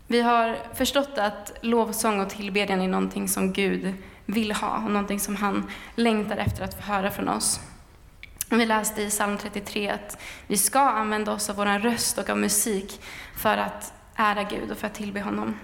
Vi 0.07 0.21
har 0.21 0.57
förstått 0.75 1.19
att 1.19 1.53
lovsång 1.61 2.21
och 2.21 2.31
tillbedjan 2.31 2.81
är 2.81 2.89
någonting 2.89 3.29
som 3.29 3.53
Gud 3.53 3.95
vill 4.27 4.53
ha 4.53 4.77
och 4.77 4.91
någonting 4.91 5.21
som 5.21 5.37
han 5.37 5.71
längtar 5.95 6.37
efter 6.37 6.65
att 6.65 6.75
få 6.75 6.83
höra 6.83 7.11
från 7.11 7.29
oss. 7.29 7.61
Vi 8.51 8.67
läste 8.67 9.03
i 9.03 9.11
psalm 9.11 9.39
33 9.39 9.91
att 9.91 10.21
vi 10.47 10.57
ska 10.57 10.81
använda 10.81 11.33
oss 11.33 11.51
av 11.51 11.57
vår 11.57 11.79
röst 11.79 12.19
och 12.19 12.31
av 12.31 12.39
musik 12.39 13.01
för 13.37 13.57
att 13.57 13.93
ära 14.15 14.43
Gud 14.43 14.71
och 14.71 14.79
för 14.79 14.87
att 14.87 14.95
tillbe 14.95 15.21
honom. 15.21 15.59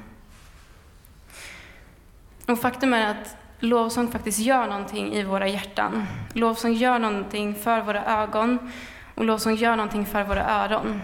Och 2.46 2.60
faktum 2.60 2.92
är 2.92 3.10
att 3.10 3.36
lovsång 3.58 4.12
faktiskt 4.12 4.38
gör 4.38 4.66
någonting 4.66 5.14
i 5.14 5.22
våra 5.22 5.48
hjärtan. 5.48 6.06
Lovsång 6.32 6.72
gör 6.72 6.98
någonting 6.98 7.54
för 7.54 7.80
våra 7.80 8.04
ögon 8.04 8.72
och 9.14 9.24
lovsång 9.24 9.54
gör 9.54 9.76
någonting 9.76 10.06
för 10.06 10.24
våra 10.24 10.44
öron. 10.44 11.00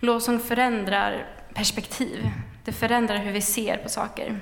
Lovsång 0.00 0.38
förändrar 0.40 1.26
perspektiv. 1.54 2.30
Det 2.64 2.72
förändrar 2.72 3.16
hur 3.16 3.32
vi 3.32 3.40
ser 3.40 3.76
på 3.76 3.88
saker. 3.88 4.40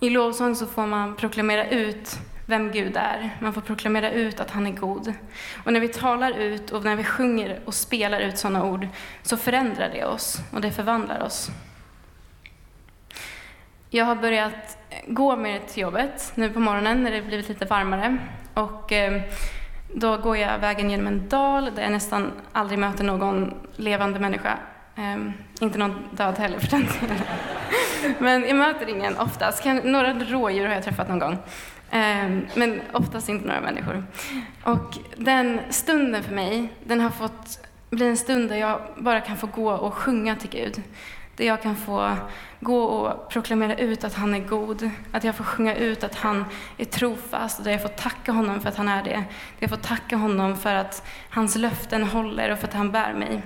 I 0.00 0.10
lovsång 0.10 0.56
så 0.56 0.66
får 0.66 0.86
man 0.86 1.16
proklamera 1.16 1.68
ut 1.68 2.18
vem 2.46 2.72
Gud 2.72 2.96
är. 2.96 3.36
Man 3.40 3.52
får 3.52 3.60
proklamera 3.60 4.10
ut 4.10 4.40
att 4.40 4.50
han 4.50 4.66
är 4.66 4.70
god. 4.72 5.12
Och 5.64 5.72
när 5.72 5.80
vi 5.80 5.88
talar 5.88 6.30
ut 6.30 6.70
och 6.70 6.84
när 6.84 6.96
vi 6.96 7.04
sjunger 7.04 7.60
och 7.64 7.74
spelar 7.74 8.20
ut 8.20 8.38
sådana 8.38 8.64
ord 8.64 8.88
så 9.22 9.36
förändrar 9.36 9.90
det 9.92 10.04
oss 10.04 10.38
och 10.52 10.60
det 10.60 10.72
förvandlar 10.72 11.22
oss. 11.22 11.50
Jag 13.96 14.04
har 14.04 14.16
börjat 14.16 14.78
gå 15.06 15.36
mer 15.36 15.60
till 15.60 15.82
jobbet 15.82 16.32
nu 16.34 16.50
på 16.50 16.60
morgonen 16.60 17.02
när 17.02 17.10
det 17.10 17.22
blivit 17.22 17.48
lite 17.48 17.64
varmare. 17.64 18.18
Och 18.54 18.92
eh, 18.92 19.22
då 19.94 20.16
går 20.16 20.36
jag 20.36 20.58
vägen 20.58 20.90
genom 20.90 21.06
en 21.06 21.28
dal 21.28 21.70
där 21.74 21.82
jag 21.82 21.92
nästan 21.92 22.32
aldrig 22.52 22.78
möter 22.78 23.04
någon 23.04 23.54
levande 23.76 24.18
människa. 24.20 24.58
Um, 24.96 25.32
inte 25.60 25.78
någon 25.78 26.08
död 26.10 26.38
heller 26.38 26.58
för 26.58 26.70
den 26.70 26.86
delen. 27.00 27.18
Men 28.18 28.42
jag 28.48 28.56
möter 28.56 28.88
ingen 28.88 29.16
oftast. 29.16 29.64
Några 29.84 30.12
rådjur 30.12 30.66
har 30.66 30.74
jag 30.74 30.84
träffat 30.84 31.08
någon 31.08 31.18
gång. 31.18 31.38
Um, 31.92 32.46
men 32.54 32.80
oftast 32.92 33.28
inte 33.28 33.46
några 33.46 33.60
människor. 33.60 34.04
Och 34.62 34.98
den 35.16 35.60
stunden 35.70 36.22
för 36.22 36.34
mig, 36.34 36.72
den 36.84 37.00
har 37.00 37.10
fått 37.10 37.66
bli 37.90 38.06
en 38.06 38.16
stund 38.16 38.48
där 38.48 38.56
jag 38.56 38.80
bara 38.96 39.20
kan 39.20 39.36
få 39.36 39.46
gå 39.46 39.70
och 39.72 39.94
sjunga 39.94 40.36
till 40.36 40.50
Gud. 40.50 40.82
Där 41.36 41.44
jag 41.44 41.62
kan 41.62 41.76
få 41.76 42.16
gå 42.60 42.82
och 42.82 43.28
proklamera 43.28 43.76
ut 43.76 44.04
att 44.04 44.14
han 44.14 44.34
är 44.34 44.38
god. 44.38 44.90
Att 45.12 45.24
jag 45.24 45.34
får 45.34 45.44
sjunga 45.44 45.74
ut 45.74 46.04
att 46.04 46.14
han 46.14 46.44
är 46.76 46.84
trofast. 46.84 47.58
Och 47.58 47.64
där 47.64 47.72
jag 47.72 47.82
får 47.82 47.88
tacka 47.88 48.32
honom 48.32 48.60
för 48.60 48.68
att 48.68 48.76
han 48.76 48.88
är 48.88 49.02
det. 49.02 49.10
Där 49.10 49.26
jag 49.58 49.70
får 49.70 49.76
tacka 49.76 50.16
honom 50.16 50.56
för 50.56 50.74
att 50.74 51.06
hans 51.30 51.56
löften 51.56 52.04
håller 52.04 52.50
och 52.52 52.58
för 52.58 52.68
att 52.68 52.74
han 52.74 52.92
bär 52.92 53.12
mig. 53.12 53.42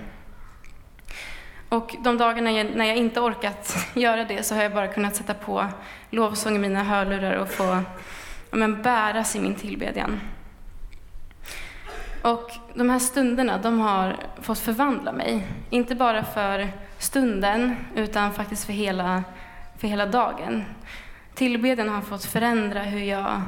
Och 1.68 1.96
de 2.00 2.18
dagarna 2.18 2.50
när 2.50 2.84
jag 2.84 2.96
inte 2.96 3.20
orkat 3.20 3.76
göra 3.94 4.24
det 4.24 4.42
så 4.42 4.54
har 4.54 4.62
jag 4.62 4.74
bara 4.74 4.88
kunnat 4.88 5.16
sätta 5.16 5.34
på 5.34 5.66
lovsång 6.10 6.56
i 6.56 6.58
mina 6.58 6.82
hörlurar 6.82 7.36
och 7.36 7.48
få 7.48 7.82
ja, 8.50 8.56
men, 8.56 8.82
bäras 8.82 9.36
i 9.36 9.40
min 9.40 9.54
tillbedjan. 9.54 10.20
Och 12.22 12.50
de 12.74 12.90
här 12.90 12.98
stunderna, 12.98 13.58
de 13.58 13.78
har 13.80 14.16
fått 14.40 14.58
förvandla 14.58 15.12
mig. 15.12 15.46
Inte 15.70 15.94
bara 15.94 16.24
för 16.24 16.68
stunden, 17.00 17.76
utan 17.94 18.32
faktiskt 18.32 18.64
för 18.64 18.72
hela, 18.72 19.24
för 19.78 19.88
hela 19.88 20.06
dagen. 20.06 20.64
Tillbedjan 21.34 21.88
har 21.88 22.00
fått 22.00 22.24
förändra 22.24 22.82
hur 22.82 23.00
jag 23.00 23.42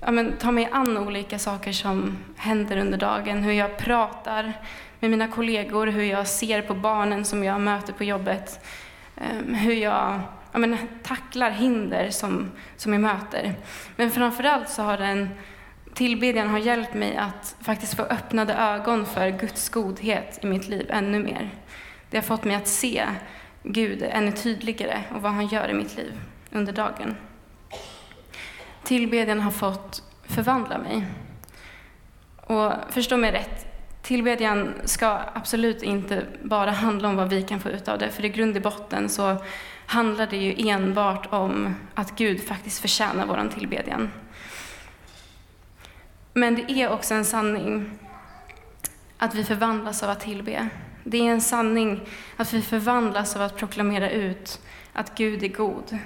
ja, 0.00 0.10
men, 0.10 0.32
tar 0.32 0.52
mig 0.52 0.68
an 0.72 0.98
olika 0.98 1.38
saker 1.38 1.72
som 1.72 2.18
händer 2.36 2.76
under 2.76 2.98
dagen. 2.98 3.42
Hur 3.42 3.52
jag 3.52 3.76
pratar 3.76 4.52
med 5.00 5.10
mina 5.10 5.28
kollegor, 5.28 5.86
hur 5.86 6.04
jag 6.04 6.26
ser 6.26 6.62
på 6.62 6.74
barnen 6.74 7.24
som 7.24 7.44
jag 7.44 7.60
möter 7.60 7.92
på 7.92 8.04
jobbet. 8.04 8.66
Ehm, 9.16 9.54
hur 9.54 9.74
jag 9.74 10.20
ja, 10.52 10.58
men, 10.58 10.76
tacklar 11.02 11.50
hinder 11.50 12.10
som, 12.10 12.50
som 12.76 12.92
jag 12.92 13.02
möter. 13.02 13.54
Men 13.96 14.10
framförallt 14.10 14.68
så 14.68 14.82
har 14.82 14.98
den 14.98 15.28
tillbedjan 15.94 16.48
har 16.48 16.58
hjälpt 16.58 16.94
mig 16.94 17.16
att 17.16 17.56
faktiskt 17.60 17.94
få 17.94 18.02
öppnade 18.02 18.54
ögon 18.54 19.06
för 19.06 19.30
Guds 19.30 19.68
godhet 19.68 20.38
i 20.42 20.46
mitt 20.46 20.68
liv 20.68 20.86
ännu 20.90 21.18
mer. 21.18 21.50
Det 22.12 22.18
har 22.18 22.22
fått 22.22 22.44
mig 22.44 22.56
att 22.56 22.68
se 22.68 23.08
Gud 23.62 24.02
ännu 24.02 24.32
tydligare 24.32 25.02
och 25.14 25.22
vad 25.22 25.32
han 25.32 25.46
gör 25.46 25.68
i 25.68 25.74
mitt 25.74 25.96
liv 25.96 26.20
under 26.50 26.72
dagen. 26.72 27.16
Tillbedjan 28.84 29.40
har 29.40 29.50
fått 29.50 30.02
förvandla 30.22 30.78
mig. 30.78 31.06
Och 32.36 32.72
förstå 32.90 33.16
mig 33.16 33.32
rätt, 33.32 33.66
tillbedjan 34.02 34.74
ska 34.84 35.20
absolut 35.34 35.82
inte 35.82 36.26
bara 36.42 36.70
handla 36.70 37.08
om 37.08 37.16
vad 37.16 37.28
vi 37.28 37.42
kan 37.42 37.60
få 37.60 37.68
ut 37.68 37.88
av 37.88 37.98
det, 37.98 38.10
för 38.10 38.24
i 38.24 38.28
grund 38.28 38.56
och 38.56 38.62
botten 38.62 39.08
så 39.08 39.36
handlar 39.86 40.26
det 40.26 40.36
ju 40.36 40.68
enbart 40.68 41.32
om 41.32 41.74
att 41.94 42.16
Gud 42.16 42.46
faktiskt 42.46 42.80
förtjänar 42.80 43.26
vår 43.26 43.48
tillbedjan. 43.54 44.10
Men 46.32 46.54
det 46.54 46.72
är 46.72 46.90
också 46.90 47.14
en 47.14 47.24
sanning 47.24 47.98
att 49.18 49.34
vi 49.34 49.44
förvandlas 49.44 50.02
av 50.02 50.10
att 50.10 50.20
tillbe. 50.20 50.68
Det 51.04 51.18
är 51.18 51.32
en 51.32 51.40
sanning 51.40 52.00
att 52.36 52.52
vi 52.52 52.62
förvandlas 52.62 53.36
av 53.36 53.42
att 53.42 53.56
proklamera 53.56 54.10
ut 54.10 54.60
att 54.92 55.14
Gud 55.14 55.42
är 55.42 55.48
god. 55.48 55.98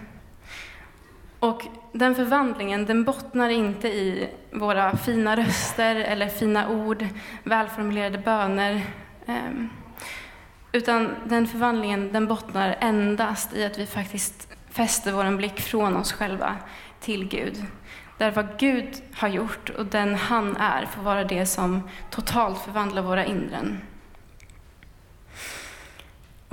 Och 1.39 1.63
den 1.93 2.15
förvandlingen 2.15 2.87
den 2.87 3.05
bottnar 3.05 3.49
inte 3.49 3.89
i 3.89 4.29
våra 4.53 4.97
fina 4.97 5.37
röster 5.37 5.97
eller 5.97 6.29
fina 6.29 6.69
ord, 6.69 7.07
välformulerade 7.43 8.19
böner. 8.19 8.87
Ehm, 9.27 9.69
utan 10.73 11.11
den 11.25 11.47
förvandlingen 11.47 12.13
den 12.13 12.27
bottnar 12.27 12.77
endast 12.81 13.53
i 13.57 13.65
att 13.65 13.79
vi 13.79 13.87
faktiskt 13.87 14.49
fäster 14.71 15.13
vår 15.13 15.37
blick 15.37 15.61
från 15.61 15.97
oss 15.97 16.13
själva 16.13 16.57
till 17.01 17.29
Gud. 17.29 17.65
Där 18.19 18.31
vad 18.31 18.59
Gud 18.59 19.03
har 19.15 19.29
gjort 19.29 19.71
och 19.71 19.87
den 19.87 20.15
han 20.15 20.57
är 20.57 20.87
får 20.87 21.03
vara 21.03 21.25
det 21.25 21.47
som 21.47 21.89
totalt 22.11 22.59
förvandlar 22.59 23.03
våra 23.03 23.25
inren. 23.25 23.81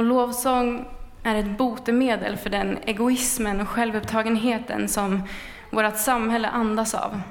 Och 0.04 0.10
lovsång 0.10 0.86
är 1.24 1.36
ett 1.36 1.58
botemedel 1.58 2.38
för 2.38 2.50
den 2.50 2.78
egoismen 2.86 3.62
och 3.62 3.70
självupptagenheten 3.70 4.88
som 4.88 5.24
vårt 5.70 5.98
samhälle 5.98 6.48
andas 6.48 6.94
av. 6.96 7.22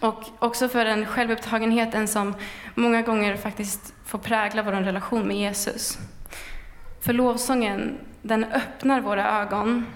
Och 0.00 0.24
också 0.38 0.68
för 0.68 0.84
den 0.84 1.06
självupptagenheten 1.06 2.08
som 2.08 2.34
många 2.74 3.02
gånger 3.02 3.36
faktiskt 3.36 3.94
får 4.06 4.18
prägla 4.18 4.62
vår 4.62 4.72
relation 4.72 5.28
med 5.28 5.36
Jesus. 5.36 5.98
För 7.00 7.12
lovsången, 7.12 7.98
den 8.22 8.44
öppnar 8.44 9.00
våra 9.00 9.40
ögon. 9.40 9.86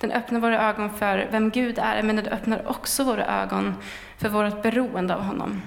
Den 0.00 0.12
öppnar 0.12 0.40
våra 0.40 0.68
ögon 0.68 0.90
för 0.90 1.28
vem 1.30 1.50
Gud 1.50 1.78
är, 1.78 2.02
men 2.02 2.16
den 2.16 2.26
öppnar 2.26 2.68
också 2.68 3.04
våra 3.04 3.42
ögon 3.42 3.74
för 4.18 4.28
vårt 4.28 4.62
beroende 4.62 5.14
av 5.14 5.20
honom. 5.20 5.62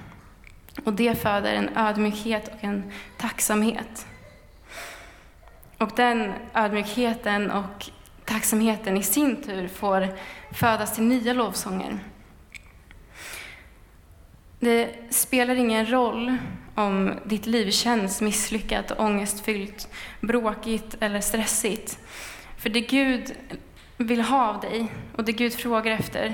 Och 0.84 0.94
det 0.94 1.22
föder 1.22 1.54
en 1.54 1.78
ödmjukhet 1.78 2.48
och 2.48 2.64
en 2.64 2.92
tacksamhet. 3.18 4.06
Och 5.78 5.92
den 5.96 6.34
ödmjukheten 6.54 7.52
och 7.52 7.90
tacksamheten 8.26 8.98
i 8.98 9.04
sin 9.04 9.44
tur 9.44 9.68
får 9.68 10.08
födas 10.52 10.96
till 10.96 11.04
nya 11.04 11.34
lovsånger. 11.34 12.00
Det 14.60 14.90
spelar 15.10 15.56
ingen 15.56 15.92
roll 15.92 16.38
om 16.76 17.14
ditt 17.26 17.46
liv 17.46 17.72
känns 17.72 18.22
misslyckat, 18.22 19.00
ångestfyllt, 19.00 19.88
bråkigt 20.22 20.96
eller 21.00 21.22
stressigt. 21.22 22.00
För 22.58 22.70
det 22.70 22.82
Gud 22.82 23.32
vill 23.98 24.22
ha 24.22 24.48
av 24.48 24.62
dig 24.62 24.92
och 25.16 25.24
det 25.24 25.32
Gud 25.32 25.54
frågar 25.54 25.92
efter, 25.92 26.34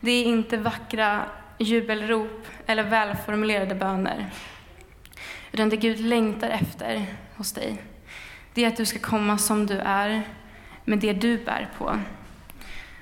det 0.00 0.10
är 0.10 0.24
inte 0.24 0.56
vackra 0.56 1.22
jubelrop 1.58 2.46
eller 2.66 2.82
välformulerade 2.82 3.74
böner. 3.74 4.30
Utan 5.52 5.68
det 5.68 5.76
Gud 5.76 6.00
längtar 6.00 6.50
efter 6.50 7.06
hos 7.36 7.52
dig, 7.52 7.82
det 8.54 8.64
är 8.64 8.68
att 8.68 8.76
du 8.76 8.86
ska 8.86 8.98
komma 8.98 9.38
som 9.38 9.66
du 9.66 9.78
är, 9.78 10.22
med 10.84 10.98
det 10.98 11.12
du 11.12 11.44
bär 11.44 11.68
på. 11.78 11.98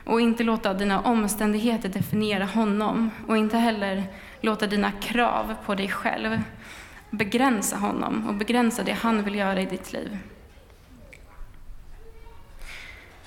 Och 0.05 0.21
inte 0.21 0.45
låta 0.45 0.75
dina 0.75 1.01
omständigheter 1.01 1.89
definiera 1.89 2.45
honom 2.45 3.11
och 3.29 3.37
inte 3.37 3.59
heller 3.59 4.05
låta 4.41 4.67
dina 4.67 4.93
krav 4.93 5.55
på 5.67 5.75
dig 5.75 5.89
själv 5.89 6.43
begränsa 7.11 7.77
honom 7.77 8.29
och 8.29 8.35
begränsa 8.35 8.83
det 8.83 8.93
han 8.93 9.23
vill 9.25 9.35
göra 9.35 9.61
i 9.61 9.67
ditt 9.67 9.93
liv. 9.93 10.19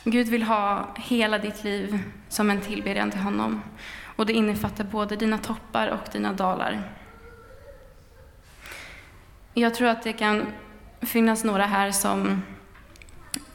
Gud 0.03 0.27
vill 0.27 0.43
ha 0.43 0.87
hela 0.95 1.37
ditt 1.37 1.63
liv 1.63 1.99
som 2.29 2.49
en 2.49 2.61
tillbedjan 2.61 3.11
till 3.11 3.19
honom. 3.19 3.61
Och 4.15 4.25
det 4.25 4.33
innefattar 4.33 4.83
både 4.83 5.15
dina 5.15 5.37
toppar 5.37 5.87
och 5.87 6.11
dina 6.11 6.33
dalar. 6.33 6.81
Jag 9.53 9.75
tror 9.75 9.87
att 9.87 10.03
det 10.03 10.13
kan 10.13 10.45
finnas 11.05 11.43
några 11.43 11.65
här 11.65 11.91
som 11.91 12.41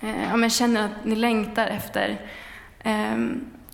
eh, 0.00 0.42
ja, 0.42 0.48
känner 0.48 0.84
att 0.84 1.04
ni 1.04 1.16
längtar 1.16 1.66
efter 1.66 2.20
eh, 2.78 3.16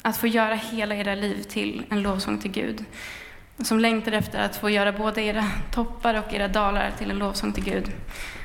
att 0.02 0.16
få 0.16 0.26
göra 0.26 0.54
hela 0.54 0.94
era 0.94 1.14
liv 1.14 1.42
till 1.42 1.82
en 1.90 2.02
lovsång 2.02 2.38
till 2.38 2.50
Gud. 2.50 2.84
Som 3.58 3.80
längtar 3.80 4.12
efter 4.12 4.38
att 4.38 4.56
få 4.56 4.70
göra 4.70 4.92
både 4.92 5.22
era 5.22 5.44
toppar 5.72 6.14
och 6.14 6.34
era 6.34 6.48
dalar 6.48 6.90
till 6.98 7.10
en 7.10 7.18
lovsång 7.18 7.52
till 7.52 7.64
Gud. 7.64 7.92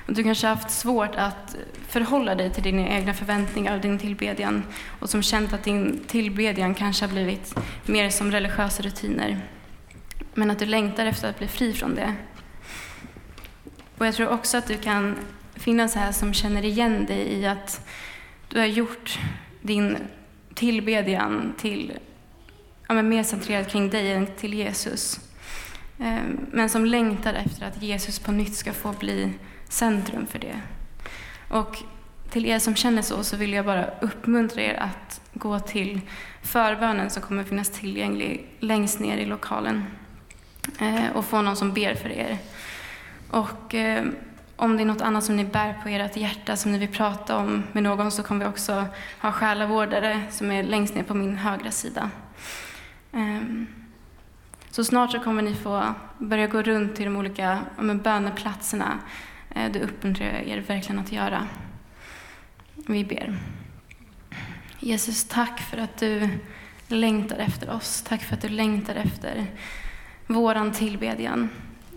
Och 0.07 0.13
du 0.13 0.23
kanske 0.23 0.47
har 0.47 0.55
haft 0.55 0.69
svårt 0.69 1.15
att 1.15 1.55
förhålla 1.87 2.35
dig 2.35 2.49
till 2.49 2.63
dina 2.63 2.87
egna 2.87 3.13
förväntningar 3.13 3.75
och 3.75 3.81
din 3.81 3.99
tillbedjan 3.99 4.63
och 4.99 5.09
som 5.09 5.23
känt 5.23 5.53
att 5.53 5.63
din 5.63 6.03
tillbedjan 6.07 6.75
kanske 6.75 7.05
har 7.05 7.11
blivit 7.11 7.55
mer 7.85 8.09
som 8.09 8.31
religiösa 8.31 8.83
rutiner. 8.83 9.41
Men 10.33 10.51
att 10.51 10.59
du 10.59 10.65
längtar 10.65 11.05
efter 11.05 11.29
att 11.29 11.37
bli 11.37 11.47
fri 11.47 11.73
från 11.73 11.95
det. 11.95 12.15
Och 14.01 14.07
jag 14.07 14.15
tror 14.15 14.29
också 14.29 14.57
att 14.57 14.67
du 14.67 14.77
kan 14.77 15.15
finnas 15.55 15.95
här 15.95 16.11
som 16.11 16.33
känner 16.33 16.65
igen 16.65 17.05
dig 17.05 17.33
i 17.33 17.45
att 17.45 17.87
du 18.49 18.59
har 18.59 18.65
gjort 18.65 19.19
din 19.61 19.97
tillbedjan 20.53 21.53
till, 21.57 21.93
ja, 22.87 22.93
men 22.93 23.09
mer 23.09 23.23
centrerad 23.23 23.67
kring 23.67 23.89
dig 23.89 24.11
än 24.11 24.27
till 24.27 24.53
Jesus. 24.53 25.19
Eh, 25.99 26.19
men 26.51 26.69
som 26.69 26.85
längtar 26.85 27.33
efter 27.33 27.65
att 27.65 27.81
Jesus 27.81 28.19
på 28.19 28.31
nytt 28.31 28.55
ska 28.55 28.73
få 28.73 28.91
bli 28.91 29.33
centrum 29.69 30.27
för 30.27 30.39
det. 30.39 30.61
Och 31.49 31.77
till 32.29 32.45
er 32.45 32.59
som 32.59 32.75
känner 32.75 33.01
så, 33.01 33.23
så 33.23 33.37
vill 33.37 33.53
jag 33.53 33.65
bara 33.65 33.85
uppmuntra 34.01 34.61
er 34.61 34.73
att 34.73 35.21
gå 35.33 35.59
till 35.59 36.01
förbönen 36.41 37.09
som 37.09 37.21
kommer 37.21 37.43
finnas 37.43 37.69
tillgänglig 37.69 38.47
längst 38.59 38.99
ner 38.99 39.17
i 39.17 39.25
lokalen 39.25 39.83
eh, 40.79 41.11
och 41.13 41.25
få 41.25 41.41
någon 41.41 41.55
som 41.55 41.73
ber 41.73 41.95
för 41.95 42.09
er. 42.09 42.37
Och 43.31 43.75
eh, 43.75 44.05
om 44.55 44.77
det 44.77 44.83
är 44.83 44.85
något 44.85 45.01
annat 45.01 45.23
som 45.23 45.35
ni 45.35 45.45
bär 45.45 45.73
på 45.83 45.89
ert 45.89 46.17
hjärta 46.17 46.55
som 46.55 46.71
ni 46.71 46.77
vill 46.77 46.93
prata 46.93 47.37
om 47.37 47.63
med 47.71 47.83
någon 47.83 48.11
så 48.11 48.23
kommer 48.23 48.45
vi 48.45 48.51
också 48.51 48.85
ha 49.21 49.31
själavårdare 49.31 50.23
som 50.29 50.51
är 50.51 50.63
längst 50.63 50.95
ner 50.95 51.03
på 51.03 51.13
min 51.13 51.37
högra 51.37 51.71
sida. 51.71 52.09
Eh, 53.11 53.41
så 54.71 54.83
snart 54.83 55.11
så 55.11 55.19
kommer 55.19 55.41
ni 55.41 55.55
få 55.55 55.83
börja 56.17 56.47
gå 56.47 56.61
runt 56.61 56.95
till 56.95 57.05
de 57.05 57.15
olika 57.15 57.59
böneplatserna 58.03 58.99
Eh, 59.55 59.71
det 59.71 59.81
uppmuntrar 59.81 60.25
jag 60.25 60.47
er 60.47 60.57
verkligen 60.57 60.99
att 60.99 61.11
göra. 61.11 61.47
Vi 62.75 63.05
ber. 63.05 63.37
Jesus, 64.79 65.23
tack 65.23 65.59
för 65.59 65.77
att 65.77 65.97
du 65.97 66.29
längtar 66.87 67.37
efter 67.37 67.69
oss. 67.69 68.01
Tack 68.01 68.23
för 68.23 68.35
att 68.35 68.41
du 68.41 68.49
längtar 68.49 68.95
efter 68.95 69.45
våran 70.27 70.71
tillbedjan. 70.71 71.49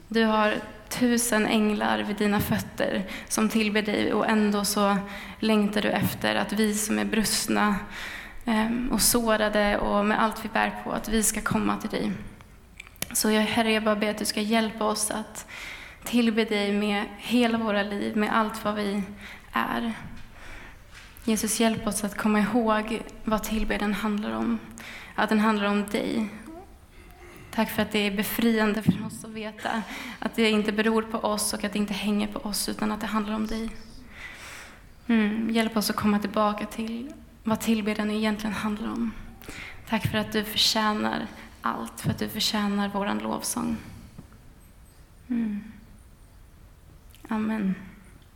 Du 0.08 0.24
har 0.24 0.54
tusen 0.88 1.46
änglar 1.46 1.98
vid 1.98 2.16
dina 2.16 2.40
fötter 2.40 3.04
som 3.28 3.48
tillber 3.48 3.82
dig 3.82 4.12
och 4.12 4.28
ändå 4.28 4.64
så 4.64 4.96
längtar 5.38 5.82
du 5.82 5.88
efter 5.88 6.34
att 6.34 6.52
vi 6.52 6.74
som 6.74 6.98
är 6.98 7.04
brustna 7.04 7.76
ehm, 8.44 8.88
och 8.92 9.02
sårade 9.02 9.78
och 9.78 10.04
med 10.04 10.22
allt 10.22 10.44
vi 10.44 10.48
bär 10.48 10.72
på, 10.84 10.92
att 10.92 11.08
vi 11.08 11.22
ska 11.22 11.40
komma 11.40 11.76
till 11.76 11.90
dig. 11.90 12.12
Så 13.12 13.30
jag, 13.30 13.42
Herre, 13.42 13.72
jag 13.72 13.84
bara 13.84 13.96
ber 13.96 14.10
att 14.10 14.18
du 14.18 14.24
ska 14.24 14.40
hjälpa 14.40 14.84
oss 14.84 15.10
att 15.10 15.46
tillbe 16.04 16.44
dig 16.44 16.72
med 16.72 17.04
hela 17.18 17.58
våra 17.58 17.82
liv, 17.82 18.16
med 18.16 18.36
allt 18.36 18.64
vad 18.64 18.74
vi 18.74 19.02
är. 19.52 19.92
Jesus, 21.24 21.60
hjälp 21.60 21.86
oss 21.86 22.04
att 22.04 22.16
komma 22.16 22.40
ihåg 22.40 23.02
vad 23.24 23.42
tillbedjan 23.42 23.94
handlar 23.94 24.30
om. 24.30 24.58
Att 25.14 25.28
den 25.28 25.40
handlar 25.40 25.66
om 25.66 25.86
dig. 25.86 26.28
Tack 27.54 27.70
för 27.70 27.82
att 27.82 27.92
det 27.92 27.98
är 27.98 28.10
befriande 28.10 28.82
för 28.82 29.06
oss 29.06 29.24
att 29.24 29.30
veta 29.30 29.82
att 30.18 30.34
det 30.34 30.50
inte 30.50 30.72
beror 30.72 31.02
på 31.02 31.18
oss 31.18 31.52
och 31.52 31.64
att 31.64 31.72
det 31.72 31.78
inte 31.78 31.94
hänger 31.94 32.28
på 32.28 32.38
oss, 32.38 32.68
utan 32.68 32.92
att 32.92 33.00
det 33.00 33.06
handlar 33.06 33.34
om 33.34 33.46
dig. 33.46 33.70
Mm, 35.06 35.50
hjälp 35.50 35.76
oss 35.76 35.90
att 35.90 35.96
komma 35.96 36.18
tillbaka 36.18 36.66
till 36.66 37.12
vad 37.44 37.60
tillbedjan 37.60 38.10
egentligen 38.10 38.54
handlar 38.54 38.92
om. 38.92 39.12
Tack 39.88 40.10
för 40.10 40.18
att 40.18 40.32
du 40.32 40.44
förtjänar 40.44 41.26
allt, 41.60 42.00
för 42.00 42.10
att 42.10 42.18
du 42.18 42.28
förtjänar 42.28 42.90
vår 42.94 43.20
lovsång. 43.22 43.76
Mm. 45.28 45.64
Amen. 47.28 47.74